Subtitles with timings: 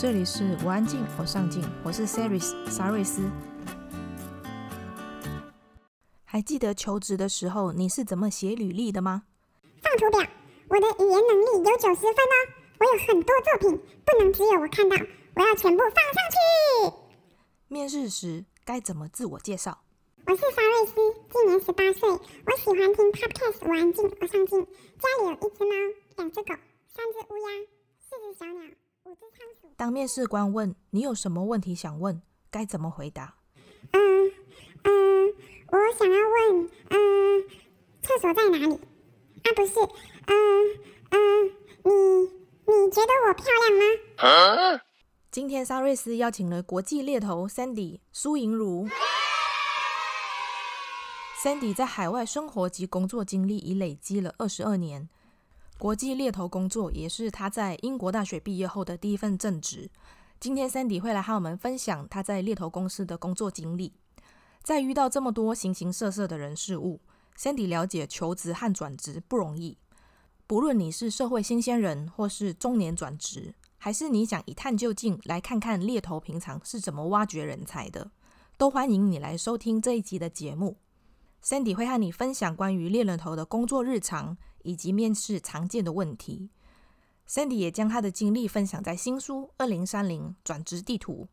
[0.00, 3.30] 这里是我安静，我上进，我是 Saris 沙瑞斯。
[6.24, 9.24] 还记得求职的时候你是怎么写履历的吗？
[9.82, 10.26] 放图表，
[10.68, 12.34] 我的语言能力有九十分哦，
[12.78, 14.96] 我有很多作品，不能只有我看到，
[15.34, 16.96] 我要全部放上去。
[17.68, 19.82] 面试时该怎么自我介绍？
[20.26, 20.94] 我是沙瑞斯，
[21.30, 26.54] 今年十八岁，我喜欢听 Podcast，我安静，我上进，家里有一只猫，两只狗，
[26.88, 27.50] 三只乌鸦，
[28.00, 28.62] 四只小鸟。
[29.76, 32.20] 当面试官问你有什么问题想问，
[32.50, 33.36] 该怎么回答？
[33.92, 34.32] 嗯
[34.84, 35.34] 嗯，
[35.68, 37.48] 我想要问，嗯，
[38.02, 38.74] 厕所在哪里？
[38.74, 39.80] 啊，不是，
[40.26, 40.34] 嗯
[41.10, 41.52] 嗯，
[41.84, 41.90] 你
[42.66, 43.82] 你觉得我漂亮吗？
[44.18, 44.80] 啊、
[45.30, 48.86] 今天沙瑞斯邀请了国际猎头 Sandy 苏莹如。
[51.42, 55.08] Sandy 在海外生活及工作经历已累积了二十二年。
[55.80, 59.90] 国际猎头工作也是他在英国大学毕业后的第一份正职。
[60.38, 63.94] 今天 Sandy 会来和我们分享他在猎头公司的工作经历。
[64.62, 67.00] 在遇到这么多形形色色的人事物
[67.34, 69.78] ，Sandy 了解求职和转职不容易。
[70.46, 78.10] 不论你是社会新鲜人，或是中年转职，还是你想一探究竟来看看猎头平常是怎么挖掘人才的，
[78.58, 80.76] 都欢迎你来收听这一集的节目。
[81.42, 84.36] Sandy 会和你分享关于猎人头的工作日常。
[84.62, 86.50] 以及面试常见的问题
[87.26, 91.28] ，Sandy 也将他的经历分享在新书《二零三零转职地图》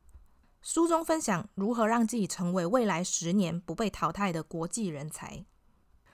[0.65, 5.43] 书中，分享如何让自己成为未来十年不被淘汰的国际人才。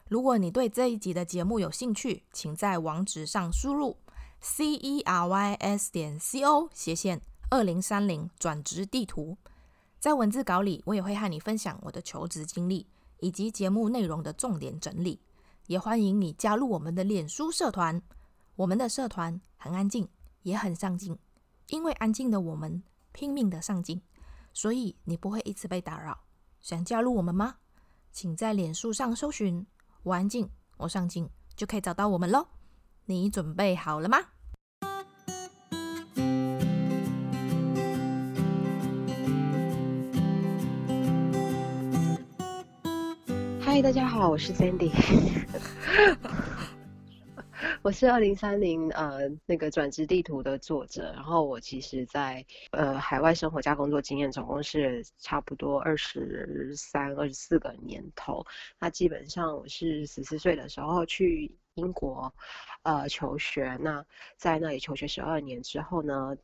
[0.09, 3.97] 如果你对这一集的节目有兴趣，请在网址上输入
[4.41, 7.21] c e r y s 点 c o 斜线
[7.51, 9.37] 二零三零转职地图。
[9.99, 12.87] 在文字稿里，我也会和你分享我的求职经历
[13.23, 15.21] 以及节目内容的重点整理。
[15.67, 18.01] 也欢迎你加入我们的脸书社团。
[18.57, 20.05] 我们的社团很安静，
[20.41, 21.17] 也很上进。
[21.69, 24.01] 因为安静的我们拼命的上进，
[24.51, 26.19] 所以你不会一直被打扰。
[26.59, 27.55] 想加入我们吗？
[28.11, 29.65] 请在脸书上搜寻
[30.03, 32.45] “我安静，我上进”，就可以找到我们喽。
[33.05, 34.17] 你准备好了吗？
[43.73, 44.91] 嗨，大家好，我是 Sandy，
[47.81, 51.11] 我是二零三零呃那个转职地图的作者。
[51.15, 58.45] 然后我其实在呃海外生活加工作经验总共是差不多二十三、二十四个年头。
[58.77, 62.31] 那基本上我是十四岁的时候去英国
[62.83, 64.05] 呃求学，那
[64.37, 66.37] 在那里求学十二年之后呢，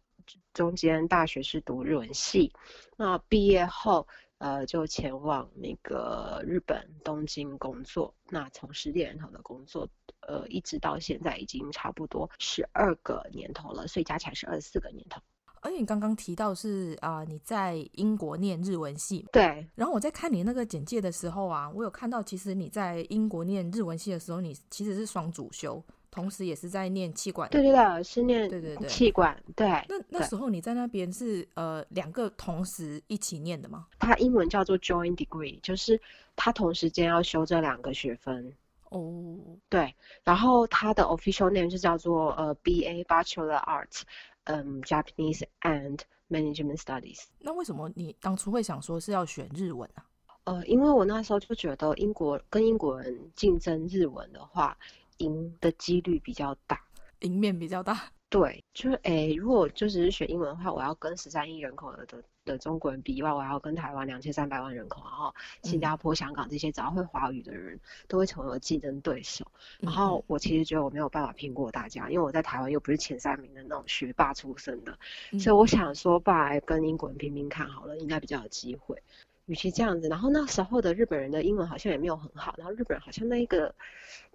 [0.51, 2.51] 中间大学是读日文系，
[2.97, 4.07] 那毕业后。
[4.39, 9.87] 呃，就前往那个日本东京工作，那从事猎人头的工作，
[10.21, 15.21] 呃，一直到现在已经差不多十二个年头了，所以加起来是二十四个年头。
[15.61, 19.67] 而且你刚刚提到是啊、呃，你在英国念日文系，对。
[19.75, 25.83] 然后我在看你那个简介的时候啊，我有看到，其实你在英国念日文系的时候，你其实是双主修。
[26.11, 27.49] 同时，也是在念企管。
[27.49, 29.37] 对对对，是念对对对企管。
[29.55, 29.67] 对。
[29.87, 33.85] 那那时候你在那边是呃两个同时一起念的吗？
[33.99, 35.99] 它英文叫做 joint degree，就是
[36.35, 38.51] 它同时间要修这两个学分。
[38.89, 39.37] 哦。
[39.69, 39.93] 对。
[40.23, 44.01] 然后它的 official name 是叫做呃 BA Bachelor Arts，
[44.45, 45.99] 嗯，Japanese and
[46.29, 47.25] Management Studies。
[47.37, 50.03] 那为什么你当初会想说是要选日文啊？
[50.45, 54.75] 呃，因为我那时候就觉得英国跟英国人竞争日文的话。
[55.19, 56.81] 赢的几率比较大，
[57.19, 58.11] 赢面比较大。
[58.29, 69.43] 对，就是诶，如果就只是学英文的话，我要跟十三亿人口的的的中国人比以外，我还要跟台湾两千三百万人口，然后新加坡、香港这些只要会华语的人都会成为我竞争对手。
[69.79, 74.95] 然后我其实觉得我没有办法拼过大家，因为我在台湾又不是前三名的那种学霸出身的，
[75.39, 79.01] 所以我想说，不然跟英国人拼拼看好了，应该比较有机会。
[79.49, 83.73] 与其这样子，然后那时候的日本人的英文好像也没有很好，然后日本人好像那一个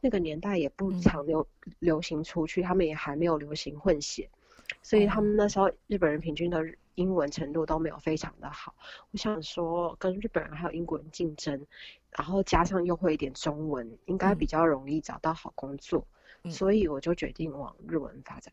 [0.00, 4.28] 那个年代也不常流、嗯、流行出去，他们也还没有流行混血，
[4.82, 6.66] 所以他们那时候日本人平均的
[6.96, 8.74] 英文程度都没有非常的好。
[9.12, 11.64] 我想说，跟日本人还有英国人竞争，
[12.10, 16.04] 然后加上又会一点中文，应该比较容易找到好工作，
[16.42, 18.52] 嗯、所以我就决定往日文发展。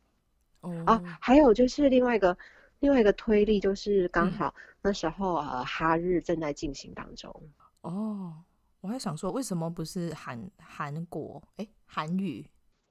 [0.61, 2.37] 嗯、啊，还有就是另外一个。
[2.81, 7.33] 另外一个推力就是刚好那时候呃哈日正在进行当中
[7.81, 8.35] 哦，
[8.81, 12.45] 我还想说为什么不是韩韩国哎韩语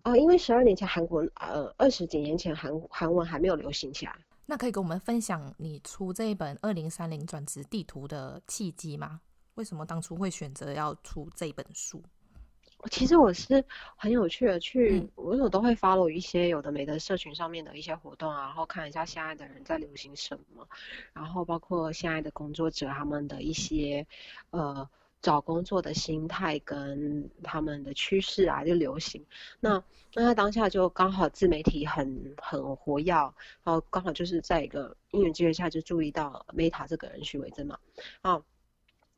[0.05, 4.17] 哦，因为十二年前韩国呃二十几年前韩韩文还没有流行起来。
[4.47, 9.21] 那可以跟我们分享你出这一本二零三零转职地图的契机吗？
[9.55, 12.03] 为什么当初会选择要出这本书？
[12.91, 13.63] 其实我是
[13.97, 20.67] 很有趣的去，嗯、我有都会 follow 一些有的没的社群上面的一些活动啊，然后看一下现在的人在流行什么，
[21.13, 24.07] 然后包括现在的工作者他们的一些
[24.51, 24.89] 呃
[25.21, 29.27] 找工作的心态跟他们的趋势啊，就流行。
[29.61, 29.83] 那
[30.15, 33.15] 那他当下就刚好自媒体很很活跃，
[33.63, 37.79] 然后刚好就是在一个因缘机会下就注意到 Meta 这个人许维珍嘛，
[38.23, 38.43] 啊。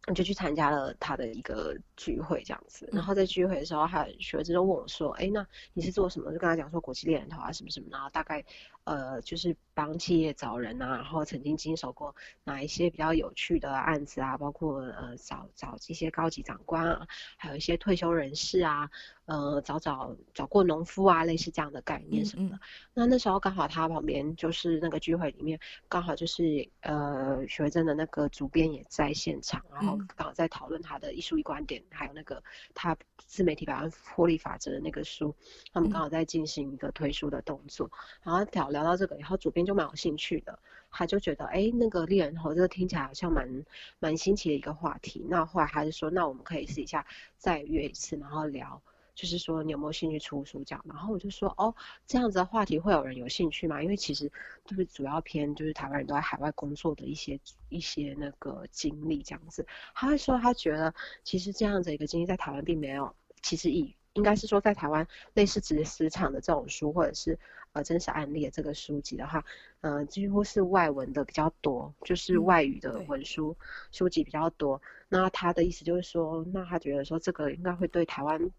[0.07, 2.89] 我就去参加了他的一个聚会，这样子。
[2.93, 8.45] 然后在聚会的时候，还有学生就问我说：“哎，那你是做什么？”就跟他讲说国际猎人头啊，什么什么，然后大概。
[8.85, 12.15] 呃，就是帮企业找人啊，然后曾经经手过
[12.45, 17.07] 哪一些比较有趣的案子啊，包括呃找找这些高级长官啊，
[17.37, 18.91] 还有一些退休人士啊，
[19.25, 22.57] 呃找找找过农夫啊，类似这样的概念什么的。
[22.57, 22.61] 嗯嗯，
[22.93, 25.59] 那那时候刚好他旁边就是那个聚会里面，
[25.89, 32.43] 刚好就是呃学生的那个主编也在现场，然后刚好在讨论他的艺术与观点，还有那个
[32.75, 35.35] 他自媒体百万获利法则的那个书，
[35.73, 37.91] 他们刚好在进行一个推书的动作，
[38.23, 38.72] 然后聊。
[38.73, 40.59] 聊到这个以后，主编就蛮有兴趣的，
[40.91, 43.65] 他就觉得，哎，那个猎人头这个听起来好像蛮
[44.01, 45.25] 蛮新奇的一个话题。
[45.29, 48.83] 那后来他就说，那我们可以试一下再约一次，然后聊，
[49.15, 50.85] 就是说你有没有兴趣出书这样。
[50.89, 51.75] 然后我就说，哦，
[52.07, 53.83] 这样子的话题会有人有兴趣吗？
[53.83, 54.31] 因为其实
[54.65, 57.39] 就是主要偏就是台湾人都在海外工作的一些
[57.69, 59.67] 一些那个经历这样子。
[59.95, 67.39] 他会说，他觉得其实这样子一个经历在台湾并没有，其实以应该是说在台湾类似职职场的这种书或者是。
[67.75, 69.43] 呃，真实案例的这个书籍的话，
[69.81, 74.79] 呃，几乎是外文的比较多，就是外语的文书、嗯、书籍比较多。
[75.09, 78.51] 那他的意思就是说，那他觉得说这个应该会对台湾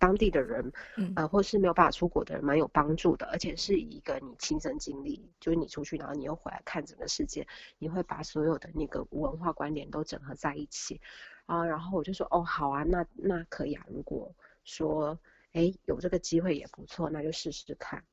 [0.00, 7.46] 当地的人，嗯、呃，或是没有办法出国的人蛮有帮助的，而且是一个你亲身经历，就是你出去，然后你又回来看整个世界，
[7.78, 11.00] 你会把所有的那个文化观点都整合在一起
[11.44, 11.64] 啊。
[11.64, 13.86] 然后我就说，哦，好啊，那那可以啊。
[13.88, 14.34] 如果
[14.66, 15.18] 说，
[15.52, 18.04] 哎，有这个机会也不错，那就试试看。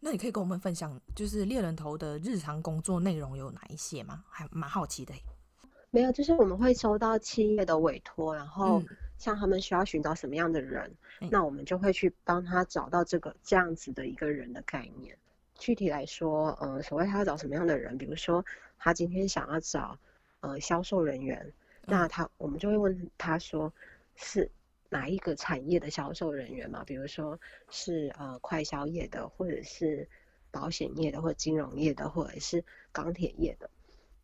[0.00, 4.24] 那你可以跟我们分享，就是猎人头的日常工作内容有哪一些吗？
[4.28, 5.14] 还蛮好奇的。
[5.90, 8.82] 没有，就是我们会收到企业的委托，然后
[9.18, 10.90] 像他们需要寻找什么样的人，
[11.20, 15.16] 嗯、那我们就会去帮他找到这个这样子的一个人的概念。
[15.54, 18.44] 具体来说，呃，所谓他要找什么样的人，比如说
[18.78, 19.98] 他今天想要找
[20.40, 21.38] 呃销售人员，
[21.82, 23.72] 嗯、那他我们就会问他说
[24.16, 24.50] 是。
[24.90, 26.82] 哪一个产业的销售人员嘛？
[26.84, 27.38] 比如说
[27.70, 30.08] 是呃快销业的，或者是
[30.50, 33.70] 保险业的，或者金融业的，或者是钢铁业的。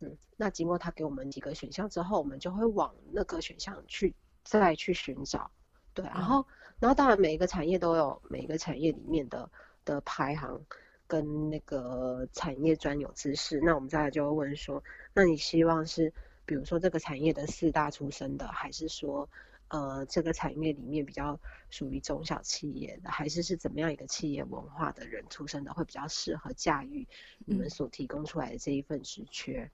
[0.01, 5.49] 嗯，那经过他给我们几个选项之后，我们就会往那个选项去再去寻找。
[5.93, 6.45] 对，然后
[6.79, 9.49] 然后当然每一个产业都有每一个产业里面的
[9.85, 10.61] 的排行
[11.07, 13.61] 跟那个产业专有知识。
[13.61, 14.83] 那我们再来就会问说，
[15.13, 16.13] 那你希望是
[16.45, 19.29] 比如说这个产业的四大出身的，还是说？
[19.69, 27.07] 呃，这个产业里面比较属于中小企业的，还是是怎么样一个企业文化的人出身的，会比较适合驾驭
[27.45, 29.69] 你们所提供出来的这一份职缺？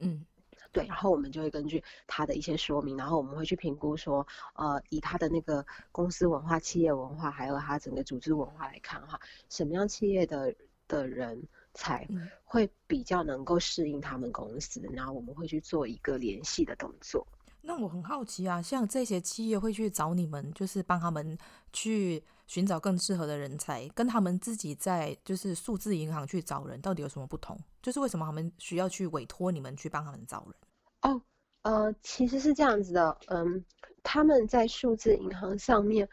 [0.00, 0.26] 嗯，
[0.72, 0.84] 对。
[0.86, 10.54] 然后我们就会根据他的一些说明，然后我们会去评估说，呃，以他的那个公司文化、企业文化，还有他整个组织文化来看哈，什么样企业的
[10.88, 12.08] 的人才
[12.44, 17.26] 会比较能够适应他们公司，然后我们会去做一个联系的动作。
[17.66, 21.36] 那我很好奇啊，像这些企业会去找你们，就是帮他们
[21.72, 27.58] 去寻找更适合的人才，跟他们自己在就是数字银行去找人，到底有什么不同？
[27.82, 30.54] 就是为什么他们需要去委托你们去帮他们找人？
[31.02, 31.20] 哦，
[31.62, 33.64] 呃，其实是这样子的，嗯，
[34.04, 36.08] 他们在数字银行上面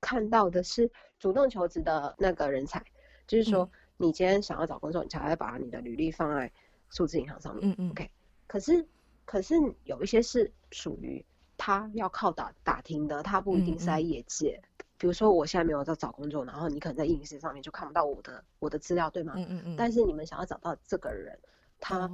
[0.00, 0.90] 看到的是
[1.20, 2.84] 主动求职的那个人才，
[3.28, 6.52] 就是说你今天想要找工作，你才会把你的履历放在
[6.90, 7.70] 数字银行上面。
[7.70, 8.10] 嗯嗯，OK，
[8.48, 8.84] 可是。
[9.28, 9.54] 可是
[9.84, 11.22] 有一些是属于
[11.58, 14.58] 他要靠打打听的，他不一定是在业界。
[14.62, 19.34] 嗯嗯，比如说我现在没有在找工作，然后你可能在应试上面就看不到我的我的资料，对吗？
[19.36, 19.76] 嗯嗯嗯。
[19.76, 21.38] 但是你们想要找到这个人，
[21.78, 22.10] 他，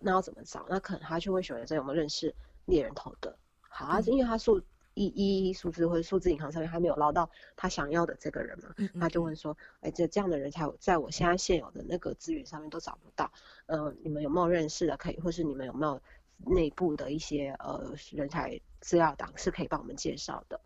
[0.00, 0.64] 那要怎么找？
[0.68, 2.32] 那可能他就会选择这有没有认识
[2.66, 3.36] 猎人头的。
[3.60, 4.62] 好啊，因为他数。
[4.94, 13.32] 一一数字或者数字银行上面还没有捞到他想要的这个人嘛，他就问说，哎，这这样的人才在我现在现有的那个资源上面都找不到，
[13.66, 16.00] 呃，你们有没有认识的可以，或是你们有没有
[16.46, 20.60] 内部的一些呃人才资料档是可以帮我们介绍的？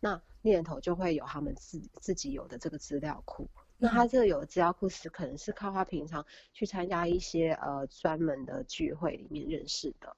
[0.00, 10.16] 那猎头就会有他们自自己有的这个资料库，那他这个有的资料库是可能是靠他平常去参加一些呃专门的聚会里面认识的。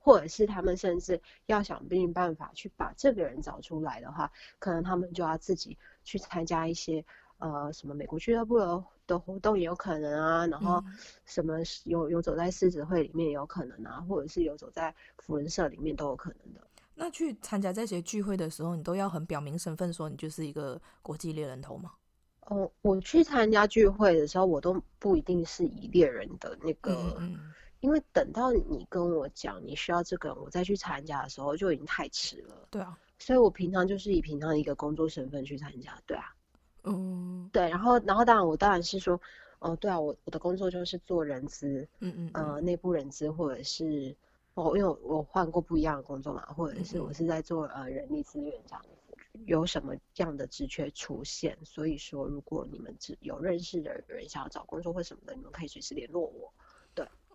[0.00, 7.04] 或者是他们甚至要想尽办法去把这个人找出来的话，可能他们就要自己去参加一些
[7.38, 10.82] 呃什么美国俱乐部的的活动也有可能啊，然后
[11.26, 16.66] 什么游游走在狮子会里面也有可能啊，或者是游走在福人社里面都有可能的。
[16.94, 21.92] 那去参加这些聚会的时候，你都要很表明身份，说你就是一个国际猎人头吗？
[22.42, 27.38] 哦，我去参加聚会的时候，我都不一定是以猎人的那个，嗯，
[27.80, 32.68] 因为等到你跟我讲你需要这个，我再去参加的时候就已经太迟了。
[32.70, 35.98] 对啊，所以我平常就是以平常一个工作身份去参加。
[36.06, 36.34] 对啊，
[36.84, 39.20] 嗯，对，然后然后当然我当然是说，
[39.58, 44.14] 哦，对啊，我我的工作就是做人资，嗯嗯，呃，内部人资或者是
[44.54, 48.90] 哦，因为我换过不一样的工作嘛，或者是我是在做呃人力资源这样子。
[49.46, 56.59] 有什么这样的职缺出现，所以说如果你们只有认识的人想要找工作或什么的，你们可以随时联络我，对，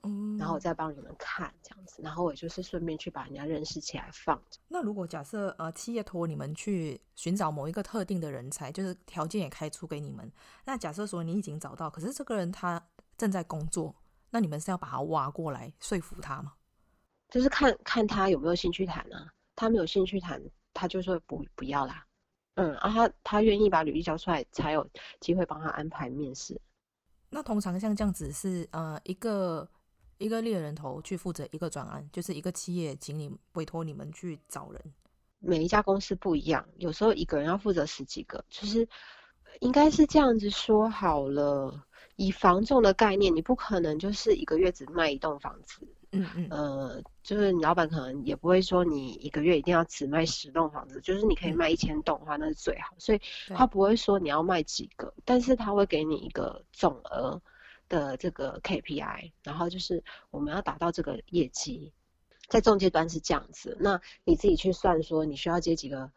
[0.06, 4.60] 嗯，然后我再帮你们看这样子，然后我就是顺便去把人家认识起来放着。
[4.68, 10.32] 那如果假设呃企业托你们去寻找某一个特定的人才，就是条件也开出给你们，
[10.66, 12.82] 那假设说你已经找到，可是这个人他
[13.18, 13.96] 正在工作，
[14.30, 16.54] 那你们是要把他挖过来说服他吗？
[17.30, 20.42] 就是看看他有没有兴趣谈啊，他没有兴趣谈。
[20.78, 22.06] 他就说不不要啦，
[22.56, 24.86] 嗯，啊他他愿意把履历交出来，才有
[25.22, 26.60] 机会帮他安排面试。
[27.30, 29.66] 那通常像这样子是呃一个
[30.18, 34.82] 一个猎人头去负责一个专案，就是一个企业请你委托你们去找人。
[35.40, 38.88] 每一家公司不一样，有时候一个人要负责十几个，就是
[39.60, 41.86] 应该是这样子说好了。
[42.16, 45.86] 以房仲的概念，你不可能就是一个月只卖一栋房子。
[46.12, 52.96] 嗯嗯，呃，就是你老板可能也不会说你一个月一定要只卖十栋房子，就是你可以卖一千栋的话，那是最好。
[52.98, 53.20] 所以
[53.50, 57.42] 他不会说你要卖几个，但是他会给你一个总额
[57.90, 61.94] 的这个 KPI，然后就是我们要达到这个业绩，
[62.48, 63.78] 在中介端是这样子。
[63.80, 66.12] 那你自己去算说你需要接几个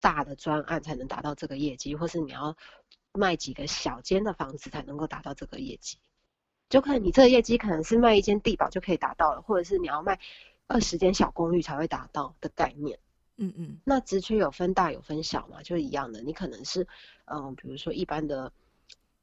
[0.00, 2.56] 大的专案才能达到这个业绩，或是你要
[3.12, 5.98] 卖几个小间的房子才能够达到这个业绩。
[6.68, 10.18] 就看你这个业绩可能是卖一间地堡就可以达到了，或者是你要卖
[10.66, 12.98] 二十间小公寓才会达到的概念。
[13.38, 16.22] 嗯嗯，那职缺有分大有分小嘛，就一样的。
[16.22, 16.88] 你可能是
[17.26, 18.52] 嗯，比如说一般的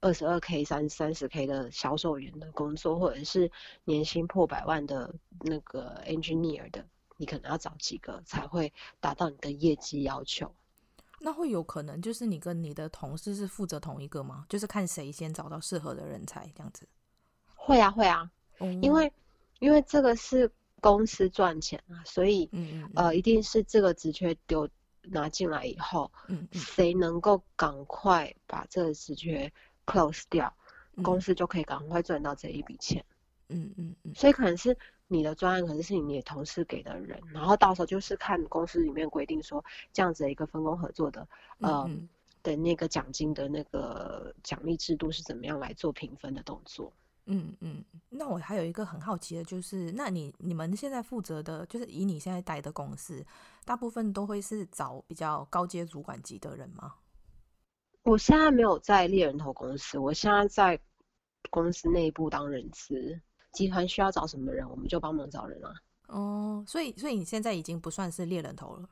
[0.03, 3.49] 二十二 K、三三十 K 的销售员的工作，或者是
[3.85, 10.53] 年薪破百万的那个 engineer 的，你可能要找几个才会达到你的业绩要求。
[11.21, 14.45] 那会有可能就是你跟你的同事是负责同一个吗？
[14.49, 16.85] 就是看谁先找到适合的人才这样子。
[17.55, 18.29] 会啊会啊，
[18.81, 19.09] 因为
[19.59, 24.67] 因为这个是公司赚钱啊，所以嗯嗯呃一定是这个职缺丢
[25.03, 29.49] 拿进来以后，嗯，嗯谁能够赶快把这个职缺
[29.85, 30.53] close 掉，
[30.95, 33.03] 嗯，公司就可以赶快赚到这一笔钱，
[33.49, 41.27] 嗯嗯嗯，所以可能是你的专案，可能是你的同事给的人，然后到时候就是看公司里面规定说这样子的一个分工合作的，
[41.59, 42.09] 呃嗯嗯
[42.41, 46.91] 的那个奖金的那个奖励制度是怎么样来做评分的动作。
[47.25, 53.25] 嗯嗯，那我还有一个很好奇的，就是那你你们现在负责的，就是以你现在待的公司，
[53.63, 56.95] 大部分都会是找比较高阶主管级的人吗？
[58.03, 60.79] 我现在没有在猎人头公司，我现在在
[61.49, 63.19] 公司内部当人资，
[63.53, 65.73] 集团需要找什么人，我们就帮忙找人啊。
[66.07, 68.89] 哦，所以所以你现在已经不算是猎人头了？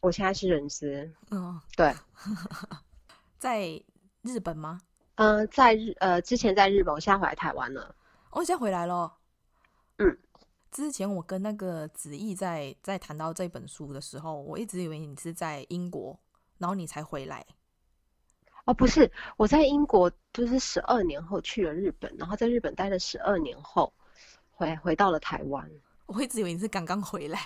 [0.00, 1.12] 我现在是人资。
[1.30, 1.92] 嗯，对，
[3.36, 3.82] 在
[4.22, 4.80] 日本吗？
[5.16, 7.94] 嗯、呃，在日呃之前在日本，我现在回来台湾了。
[8.30, 9.12] 我、哦、现在回来了。
[9.96, 10.18] 嗯，
[10.70, 16.16] 之前我跟那个子毅在在谈到这本书的时候，我一直以为你是在英国，
[16.58, 17.44] 然后你才回来。
[18.68, 23.90] 哦，不是，我在英国就是十二年后去了日本，然后在日本待了十二年后，
[24.52, 25.70] 回回到了台湾。
[26.04, 27.40] 我一直以为你是刚刚回来。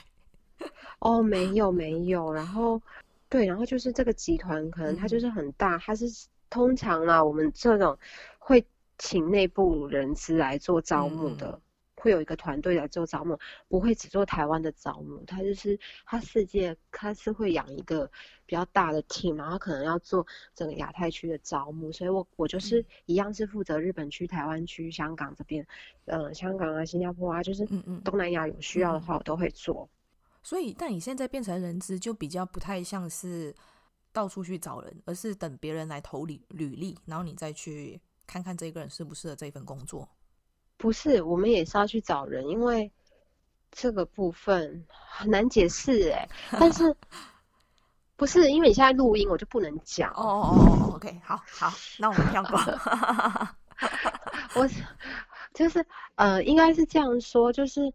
[0.99, 2.83] 哦，没有没有，然后
[3.29, 6.07] 对，然后就是这个集团可能它就是很大，嗯、它是。
[6.51, 7.99] 通常啦，我们这种
[8.39, 8.63] 会
[8.99, 11.61] 请内部人资来做招募的，嗯、
[12.03, 15.23] 会有一个团队来做招募，不会只做台湾的招募。
[15.25, 18.11] 他就是他世界，他是会养一个
[18.45, 21.93] 比较大的 team，然后可能要做整个亚太区的招募。
[21.93, 25.65] 所以我我就是一样是负责日本区、台湾区、香港这边，
[26.07, 27.65] 呃，香港啊、新加坡啊，就是
[28.05, 29.89] 东南亚有需要的话，我都会做。
[30.43, 33.55] 所以，但你现在变成人资，就比较不太像是。
[34.15, 40.07] 到处去找人，而是等别人来投履履历，然后你再去看看这个人适不适合这份工作。
[40.83, 42.91] 不是，我们也是要去找人，因为
[43.71, 46.29] 这个部分很难解释哎。
[46.59, 46.93] 但是
[48.17, 50.11] 不是因为你现在录音，我就不能讲。
[50.11, 52.59] 哦哦哦，OK，好好，那我们跳过。
[54.61, 54.69] 我
[55.55, 55.87] 就是
[56.17, 57.93] 呃，应该是这样说，就是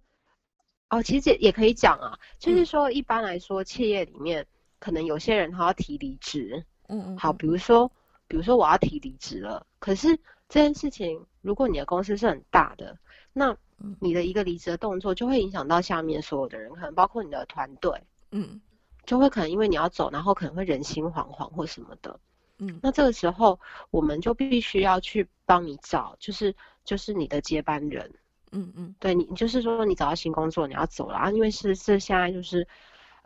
[0.90, 4.48] 哦，其实也也可以讲啊，就是说一般来说，企业里面。
[4.80, 7.92] 可能有些人他要提离职，嗯嗯，好，比如说，
[8.28, 12.98] 比如说我要提离职了，可是这件事情，如果你的公司是很大的，
[13.34, 13.56] 那
[14.00, 18.02] 你的一个离职的动作就会影响到下面所有的人，可能包括你的团队，
[18.32, 18.62] 嗯，
[19.06, 22.20] 就会可能因为你要走，然后可能会人心惶惶或什么的，
[22.60, 23.60] 嗯，那这个时候
[23.92, 28.14] 我们就必须要去帮你找，就是就是你的接班人，
[28.52, 32.68] 嗯嗯，对你，就是说你找到新工作你要走了啊，因为是是现在就是。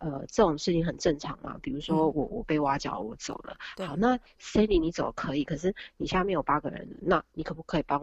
[0.02, 1.58] 呃，这种事情很正常嘛。
[1.62, 3.58] 比如说我、嗯、我被挖角，我走了。
[3.88, 8.02] 好，那 Sandy 你走可以，可是你下面有八个人，那你可不可以帮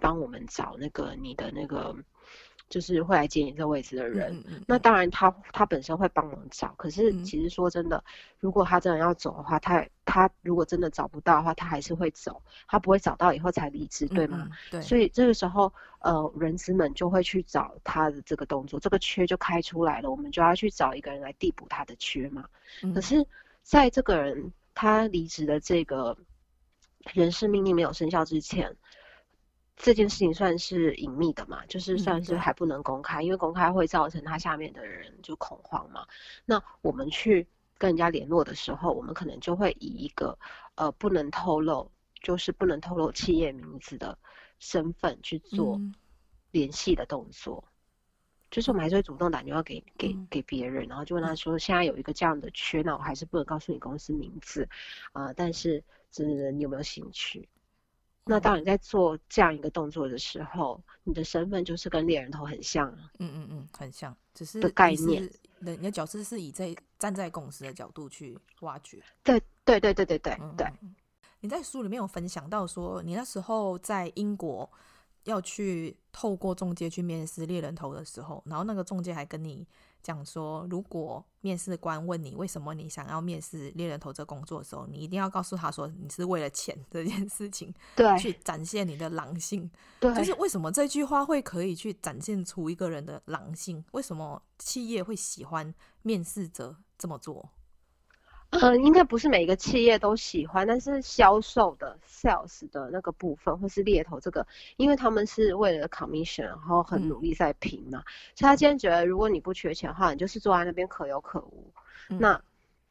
[0.00, 1.96] 帮我们找那个你的那个？
[2.72, 8.04] 就是会来接你这位置的人，嗯嗯、那当然他他本身会帮忙找，可是其实说真的，嗯、
[8.40, 14.48] 如果他真的要走的话，他他如果真的找不到的话，他还是会走，他不会找到以后才离职，对吗？
[14.80, 22.46] 所以这个时候，呃，人资们就会去找他的这个动作，这个缺就开出来了，我们就要去找一个人来递补他的缺嘛。
[22.82, 23.26] 嗯、可是，
[23.62, 26.16] 在这个人他离职的这个
[27.12, 28.74] 人事命令没有生效之前。
[29.76, 36.06] 这件事情算是隐秘的嘛，就是算是还不能公开，嗯、因为公开会造成他下面的人就恐慌嘛。
[36.44, 37.46] 那我们去
[37.78, 40.38] 跟人家联络的时候，我们可能就会以一个
[40.76, 44.16] 呃不能透露，就是不能透露企业名字的
[44.58, 45.80] 身份去做
[46.52, 47.64] 联系的动作。
[47.66, 47.72] 嗯、
[48.50, 54.68] 就是我们还是会主动打电话给给给别人，然后就问他说，现在有一个这样的缺，那我还是不能告诉你公司名字
[55.12, 57.48] 啊、呃，但是真的你有没有兴趣？
[58.24, 62.88] 那当你在做这样一个动作的时候，你的身份就是跟猎人头很像，
[63.18, 65.28] 嗯嗯嗯，很像，只是的概念。
[65.58, 69.02] 你的角色是以在站在公司的角度去挖掘。
[69.22, 70.66] 对对对对对对对。
[71.40, 74.70] 你在书里面有分享到说，你那时候在英国
[75.24, 79.66] 要去透过中介去面试猎人头的时候，然后那个中介还跟你。
[80.02, 89.70] 讲说，如果面试官问你为什么你想要面试猎人头这工作的时候，你一定要告诉他说你是为了钱这件事情， 对，去展现你的狼性。
[90.00, 93.84] 对，就是为什么这句话会可以去展现出一个人的狼性？
[93.92, 97.48] 为什么企业会喜欢面试者这么做？
[98.52, 108.04] 嗯，应该不是每一个企业都喜欢，但是销售的 sales 的那个部分，或是猎头这个，因为他们是为了 commission，然后很努力在拼嘛，嗯、
[108.36, 111.72] 所以他今天觉得，如果你不缺钱的话，你就是坐在那边可有可无，
[112.10, 112.42] 嗯、那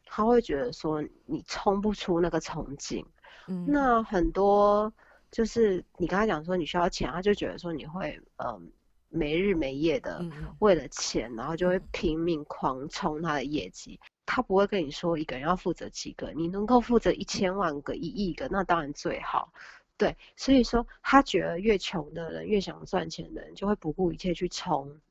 [0.03, 3.05] 他会觉得说你冲不出那个憧憬。
[3.47, 4.91] 嗯，那很多
[5.31, 8.71] 就是你跟他讲说你需要钱，他就觉得说你会嗯
[9.09, 10.25] 没日没夜的
[10.57, 13.99] 为了钱，嗯、然后就会拼命狂冲他的业绩。
[14.33, 19.51] 他不会跟你说一个人要负责几个，你能够负责一千万个、一亿个，那当然最好。
[19.97, 25.01] 对，所以说他觉得越穷的人、越想赚钱的人，就会不顾一切去冲。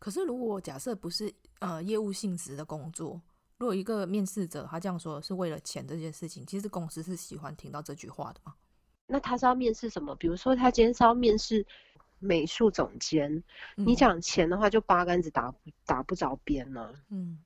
[0.00, 3.22] 可是，如果假设不是呃业务性质的工作，
[3.58, 8.56] 如果一个面试者他这样说是为了钱这件事情，其实公司是喜欢听到这句话的吗？
[9.06, 10.16] 那他是要面试什么？
[10.16, 11.64] 比如说他今天是要面试
[12.18, 13.32] 美术总监，
[13.76, 16.92] 嗯、你讲钱的话，就八竿子打不打不着边呢。
[17.08, 17.38] 嗯。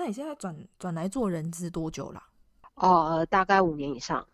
[0.00, 2.22] 那你现在转转来做人资多久了？
[2.76, 4.26] 哦，大概五年以上。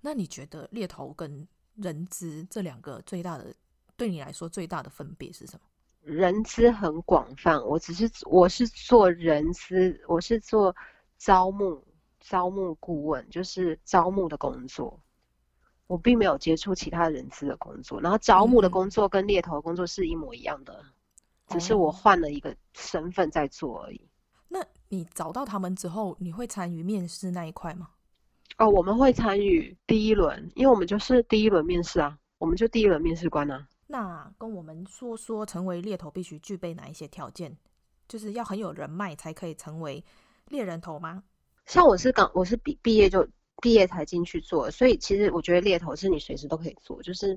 [0.00, 3.52] 那你觉得猎头跟人资这两个最大的，
[3.96, 5.60] 对你来说最大的分别是什么？
[6.02, 10.76] 人资很广泛，我只是我是做人资，我是做
[11.18, 11.82] 招募
[12.20, 15.00] 招募顾问，就是招募的工作。
[15.88, 20.84] 我并没有接触其他人资的工作，然后招募的工作跟猎头的工作是一模一样的，
[21.48, 24.00] 嗯、只是我换了一个身份在做而已。
[24.54, 27.90] 那你找到他们之后，你会参与面试那一块吗？
[28.56, 33.66] 哦，我们会参与第一轮，因为我们就是第一轮面试啊，我们就第一轮面试官啊。
[33.88, 37.58] 那跟我们说说，成为猎头必须具备哪一些条件？
[38.06, 40.04] 就是要很有人脉才可以成为
[40.50, 41.24] 猎人头吗？
[41.66, 43.26] 像我是刚，我是毕毕业就
[43.60, 47.36] 毕业才进去做，所以其实我觉得猎头是你随时都可以做，就是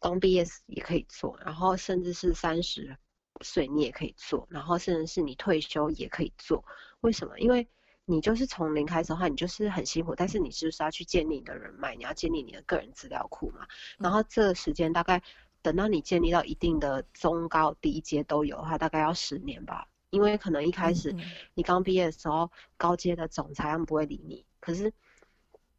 [0.00, 2.96] 刚毕业也可以做，然后甚至是三十。
[3.40, 6.64] 所以你也可以做，然后甚至是你退休也可以做。
[7.00, 7.38] 为什么？
[7.38, 7.66] 因为
[8.04, 13.66] 你就是从零开始的话，你就是很辛苦，但是你就是要去建立你的人脉，你要建立你的个人资料库嘛。
[13.98, 15.22] 然后这个时间大概
[15.62, 19.88] 等到你建立到一定的中高低阶都有的话，大概要十年吧。
[20.10, 21.16] 因为可能一开始
[21.54, 24.92] 你刚毕业的时候，高阶的总裁他们不会理你，可是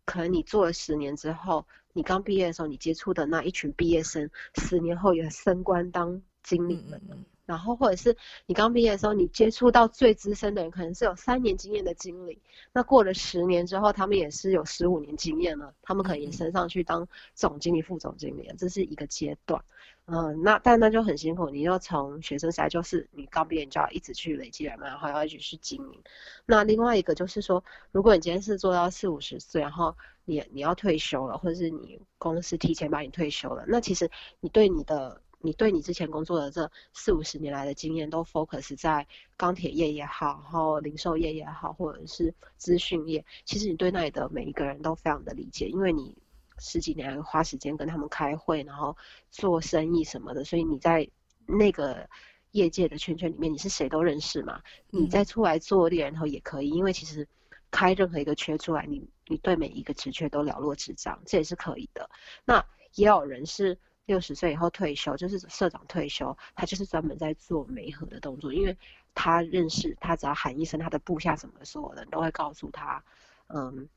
[0.06, 7.18] 可能你做了十年之后，你刚毕业的时候你接触的那一群毕业生，十年后也升官当经理们了。
[7.46, 12.42] 然后，或者是你刚毕业的时候，你接触到最资深的人，可能是有三年经验的经理。
[12.72, 18.56] 那过了十年之后，他们也是有十五年经验了，他们可能也升上去当总经理、副总经理了。
[18.58, 19.64] 这是一个阶段。
[20.06, 26.02] 嗯，那但那就很辛苦，你要从学生时代就是你刚毕业，你就要一直去累积人脉，然后要一直去经营。
[26.46, 34.10] 那另外一个就是说，如果你今天是做到四五十岁，然后你你要退休了，或者是你公司提前把你退休了，那其实
[34.42, 46.18] 你对你的你对你之前工作的这四五十年来的经验都 focus 在钢铁业也好，然后零售业也好，或者是资讯业，其实你对那里的每一个人都非常的理解，因为你
[46.60, 48.96] 十几年来花时间跟他们开会，然后
[49.32, 51.06] 做生意什么的，所以你在
[51.46, 52.10] 那个
[52.52, 54.62] 业界的圈圈里面，你是谁都认识嘛。
[54.92, 57.28] 你再出来做猎人头也可以，因为其实
[57.70, 62.10] 开任何一个缺出来，你你对每一个职缺都了若指掌，这也是可以的。
[62.46, 63.78] 那也有人是。
[64.06, 68.78] 六十岁以后退休，就是社长退休，他就是专门在做媒合的动作，因为
[69.16, 73.04] 他认识，他只要喊一声他的部下什么的，所有人都会告诉他，
[73.48, 73.88] 嗯，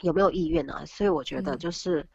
[0.00, 0.84] 有没有意愿啊？
[0.86, 2.06] 所以我觉得就是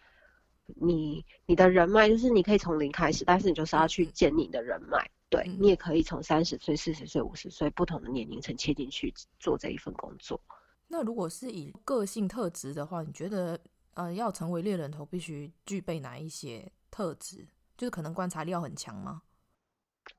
[0.65, 5.09] 你、嗯、你的人脉，就是你可以从零开始，但是你就是要去建立你的人脉。
[5.29, 10.41] 对，你也可以从三十岁、四十岁、五十岁不同的年龄层切进去做这一份工作。
[10.89, 13.57] 那如果是以个性特质的话，你觉得
[13.93, 16.69] 呃，要成为猎人头必须具备哪一些？
[16.91, 19.23] 特质就是可能观察力要很强吗？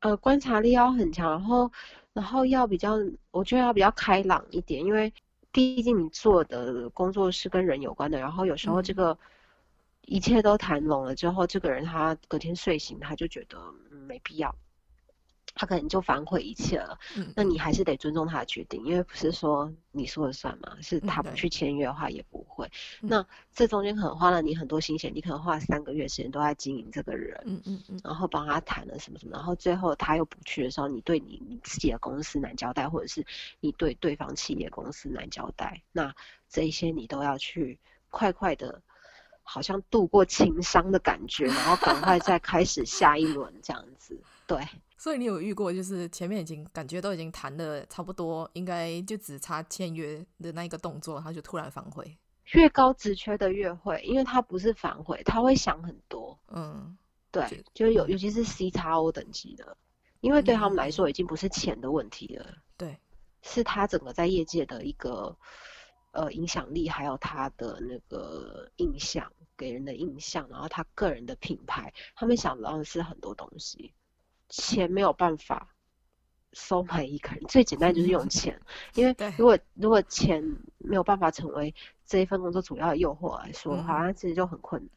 [0.01, 1.71] 呃，观察力要很强，然后
[2.13, 2.97] 然后要比较，
[3.31, 5.13] 我觉得要比较开朗一点，因为
[5.51, 9.17] 毕竟你做的工作是跟人有关的，然后有时候这个
[10.03, 13.59] 一切都谈拢了之后，嗯、这个人他隔天睡醒他就觉得、
[13.91, 14.55] 嗯、没必要。
[15.55, 22.67] 他可能就反悔一切了，嗯，那你还是得尊重他的决定，因为不是说你说了算嘛，是他不去签约的话也不会。
[23.03, 33.25] 嗯、那这中间可能花了你很多心血，你可能花了三个月时间都在经营这个人，嗯嗯嗯，然后帮他谈了什么什么，然后最后他又不去的时候，你对你你自己的公司难交代，或者是
[33.61, 36.15] 你对对方企业公司难交代，那
[36.49, 38.81] 这一些你都要去快快的，
[39.43, 44.67] 好像度过情伤的感觉，然后赶快再开始下一轮这样子，对。
[45.03, 52.17] 所以你有遇过，就是前面已经感觉都已经谈的差不多，应该就只差签约的那一个动作，他就突然反悔。
[52.53, 56.39] 越高职缺的越会，因为他不是反悔，他会想很多。
[56.47, 56.97] 嗯，
[57.33, 59.77] 对，就，是有，尤其是 C 叉 O 等级的，
[60.21, 62.47] 因为对他们来说已经不是钱的问题了。
[62.77, 62.99] 对、嗯，
[63.43, 65.37] 是他整个在业界的一个
[66.13, 73.93] 呃影响力，还有他的那个印象，给人的印象，然后他个人的品牌，他们想到的是很多东西。
[74.53, 75.67] 钱没有办法
[76.53, 78.61] 收买一个人，最简单就是用钱，
[78.93, 80.45] 因为如果如果钱
[80.77, 84.91] 没有办法成为这一份工作主要的诱惑来说的话，那其实就很困难，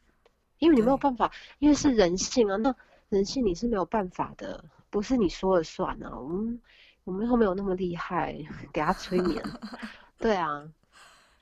[0.58, 2.76] 因为你没有办法，因为是人性啊，那
[3.08, 6.60] 人性你是没有办法的，不是你说了算啊，我们
[7.04, 8.36] 我们又没有那么厉害，
[8.74, 9.42] 给他催眠，
[10.18, 10.70] 对啊，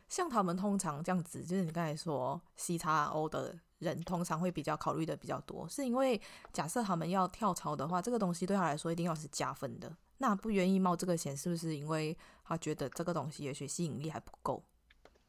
[0.07, 3.59] 像他们通常这样子，就是你刚才说 C 叉 O 的。
[3.85, 6.21] 人通常会比较考虑的比较多，是因为
[6.53, 9.95] 假设他们要跳槽的话，这个东西对他来说一定要是加分的。
[10.19, 14.63] 那不愿意冒这个险，是不是因为他觉得这个东西也许吸引力还不够？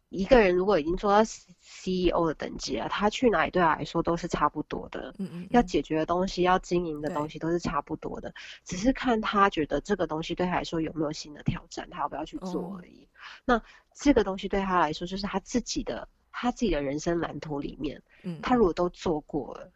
[0.09, 5.13] 一个人如果已经做到 CEO 的等级了，他去哪里对他来说都是差不多的。
[5.17, 13.01] 嗯嗯，要解决的东西，要经营的东西都是差不多的，只是看他觉得这个东西对他来说有没有新的挑战，他要不要去做而已。
[13.01, 13.09] 嗯、
[13.43, 13.61] 那
[13.93, 16.07] 这个东西对他来说就是他自己的。
[16.37, 19.71] 他自己的人生蓝图里面，嗯，他如果都做过了，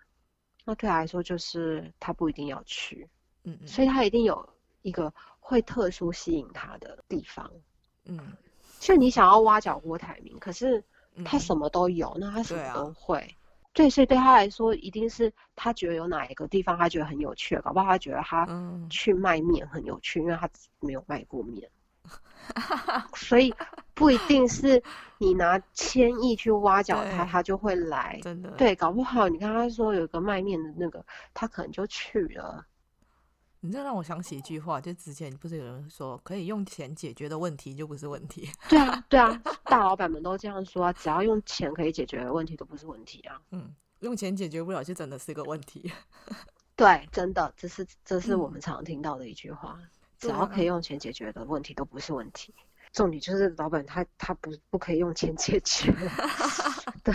[0.65, 3.07] 那对他来说就是他不一定要去，
[3.45, 4.47] 嗯，所以他一定有
[4.81, 7.49] 一个会特殊吸引他的地方，
[8.03, 8.19] 嗯，
[8.77, 10.83] 就你想要挖角郭台铭，可是
[11.23, 13.33] 他什么都有，那他什么都会，
[13.71, 18.45] 对，所以对他来说，一定是他觉得有哪一个地方他觉得很有趣，搞不好他觉得他
[18.89, 20.49] 去卖面很有趣，因为他
[20.81, 21.71] 没有卖过面。
[23.15, 23.53] 所以
[23.93, 24.81] 不一定是
[25.17, 28.19] 你拿千亿去挖角他，他就会来。
[28.21, 32.65] 真的，对，搞不好你跟他说有个卖面的那个，他可能就去了。
[33.61, 38.49] 你这让我想起一句话，就之前不是有人说，可以用钱解决的问题就不是问题。
[38.69, 43.37] 对啊， 对啊，大老板们都这样说啊，只要用钱可以解决的问题都不是问题啊。
[43.51, 45.91] 嗯，用钱解决不了就真的是个问题。
[46.77, 49.77] 对，真的，这是这是我们常听到的一句话。
[49.81, 49.87] 嗯
[50.19, 52.53] 只要可以用钱解决的问题都不是问题，
[52.91, 55.93] 重点就是老板他他不不可以用钱解决。
[57.03, 57.13] 对，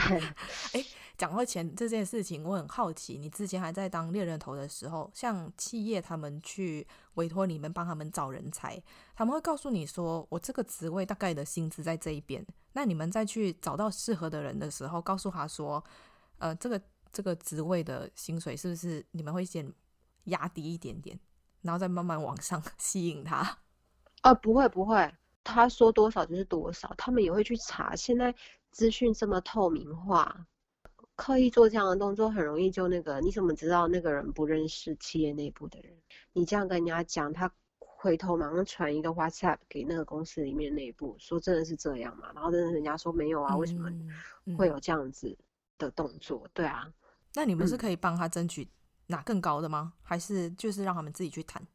[0.72, 0.84] 哎，
[1.18, 8.80] 讲到钱这件事情，我很好奇，你之前还在当猎人头的时候，像企业他们去委托你们帮他们找人才，
[9.14, 15.84] 他们会告诉你说，我这个职位大概的薪资在这一边，那你们再去找到适合的人的时候，告诉他说，
[16.38, 16.80] 呃，这个
[17.12, 19.70] 这个职位的薪水是不是你们会先
[20.24, 21.18] 压低一点点？
[21.64, 23.58] 然后再慢慢往上 吸引他，
[24.20, 27.96] 啊，不会不会，他说多少就是多少，他们也会去查。
[27.96, 28.32] 现在
[28.70, 30.46] 资讯这么透明化，
[31.16, 33.20] 刻意做这样的动作很容易就那个。
[33.20, 35.92] 你怎么知道那个人不认识企业内部的人？
[36.34, 42.30] 你这样跟人家讲，他回头马上传一个 WhatsApp 给那个公司里面内部，说真的是这样嘛？
[42.34, 43.90] 然后真的人家说没有啊，为什么
[44.58, 45.34] 会有这样子
[45.78, 46.46] 的动作？
[46.52, 46.86] 对啊，
[47.34, 48.68] 那你们是可以帮他争取
[49.06, 49.92] 拿更高的吗？
[50.02, 51.66] 还是就是让他们自己去谈？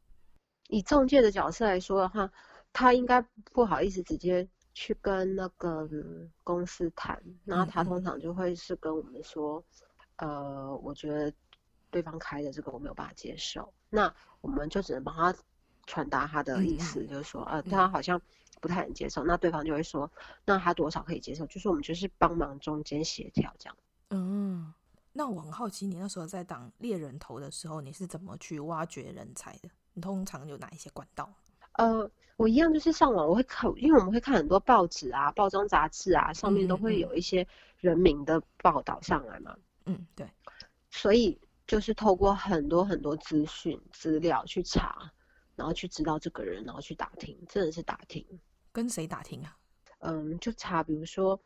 [0.68, 2.30] 以中介的角色来说的话，
[2.72, 3.20] 他应该
[3.52, 5.88] 不好意思直接去跟那个
[6.44, 9.64] 公司谈，然后他通常就会是跟我们说，
[10.16, 11.32] 嗯、呃，我觉得
[11.90, 15.34] 对方开的这个我没有办法接受，那我们就只能帮他
[15.86, 18.20] 传达他的意思，嗯、就是说，呃，他好像
[18.60, 20.08] 不太能接受，嗯、那对方就会说，
[20.44, 21.44] 那他多少可以接受？
[21.46, 23.76] 就是我们就是帮忙中间协调这样。
[24.10, 24.72] 嗯。
[25.12, 29.68] 那我很好奇，你那时候在当猎人头的时候，你是怎么去挖掘人才的？
[29.92, 31.28] 你通常有哪一些管道？
[31.72, 37.44] 呃，我一样就是上网，我会看，因为我们会看很多报纸啊、报章杂志啊，上面都会有一些
[37.78, 39.56] 人名的报道上来嘛。
[39.86, 40.28] 嗯，对。
[40.90, 45.10] 所以就是透过很多很多资讯资料去查，
[45.56, 48.24] 然后去知道这个人，然后去打听，真的是打听。
[48.70, 49.56] 跟谁打听啊？
[49.98, 51.40] 嗯，就查，比如说，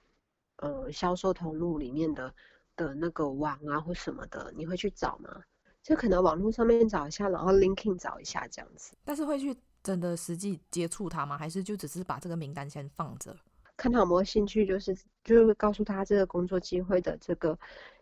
[0.56, 2.34] 呃，销售通路里面的。
[2.76, 5.42] 的那个网啊或什么的，你会去找吗？
[5.82, 8.96] 就可能网络上面找一下，然后 LinkedIn 找一下这样子。
[9.04, 11.36] 但是会去真的实际接触他吗？
[11.36, 13.36] 还是就只是把这个名单先放着，
[13.76, 14.64] 看他有没有兴趣？
[14.64, 17.58] 就是就是会告诉他这个工作机会的这个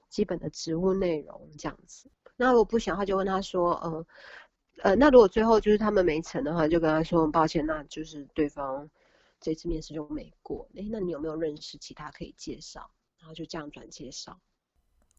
[0.08, 2.08] 基本的职务内容这样子。
[2.36, 4.06] 那如果不想的话，就问他说，呃
[4.84, 8.88] 呃，那如果最后就是他们没成的话，就跟他说抱歉，那就是对方
[9.40, 10.68] 这次面试就没过。
[10.74, 12.88] 诶，那你有没有认识其他可以介绍？
[13.18, 14.40] 然后就这样转介绍。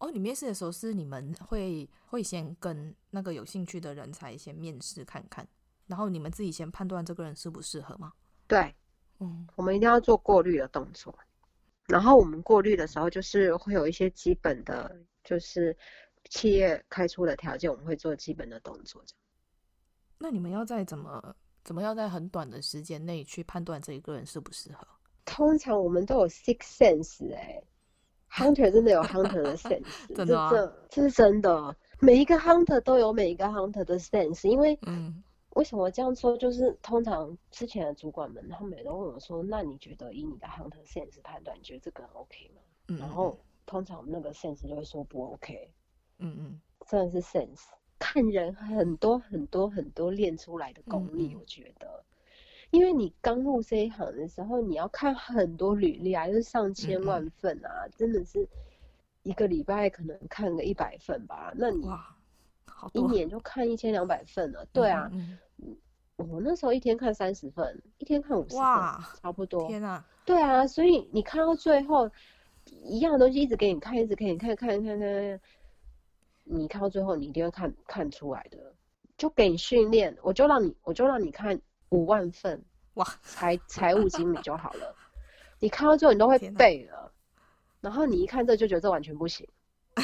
[0.04, 5.48] 哦，你面试的时候是你们会会先跟那个有兴趣的人才先面试看看，
[5.88, 8.12] 然后你们自己先判断这个人适不适合吗？
[8.46, 8.76] 对，
[9.20, 11.18] 嗯，我们一定要做过滤的动作。
[11.88, 15.74] 然后我们过滤的时候，就是会有一些基本的，就是
[16.30, 19.02] 企业开出的条件，我们会做基本的动作。
[19.06, 19.22] 这样。
[20.18, 24.86] 那你们要在怎么怎么要在很短的时间内去判断这一个人适不适合？
[25.24, 27.64] 通常我们都有 six sense 哎。
[28.34, 31.76] Hunter 真的有 Hunter 的 sense，真的、啊，这这是真的。
[32.00, 36.36] 每一个 Hunter 都有每一个 Hunter 的 sense，因为，嗯，为什么这样说？
[36.38, 45.72] 就是通常之前的主管们，他们也都问我说：“那你觉得以你的 Hunter sense 判断，你觉得这个人 OK 吗？”嗯，然后通常那个 sense 就会说不 OK。
[46.18, 47.66] 嗯嗯，真的是 sense，
[48.00, 52.04] 看人很多很多很多练出来的功力，我觉得。
[52.74, 58.48] 嗯因为你刚入这一行的时候，你要看很多履历啊，就是上千万份啊，嗯、真的是
[59.22, 61.54] 一个礼拜可能看个一百份吧。
[61.56, 61.88] 那你
[62.94, 65.08] 一年就看一千两百份了，对啊。
[65.14, 65.78] 嗯嗯、
[66.18, 68.66] 我那时候一天看三十份，一天看五十份，
[69.22, 69.68] 差不多。
[69.68, 70.04] 天啊！
[70.26, 72.10] 对啊，所以你看到最后，
[72.82, 75.40] 一样的东西一直给你看，一直给你看，看，看，看，看，
[76.44, 78.74] 你看到最后，你一定会看看出来的。
[79.16, 81.62] 就给你训练，我就让你，我就让你看。
[81.94, 82.60] 五万份
[82.96, 84.96] 哇，财财务经理就好了。
[85.60, 87.12] 你看到之后，你都会背了。
[87.82, 89.48] 然后你一看这就觉得这完全不行。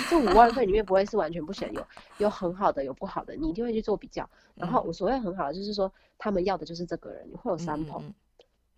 [0.07, 1.87] 这五万份里面不会是完全不行，有
[2.19, 4.29] 有很好的，有不好的，你一定会去做比较。
[4.53, 8.03] 然后我所谓很好的，就是说他们要的就是这个人，你会有三棚。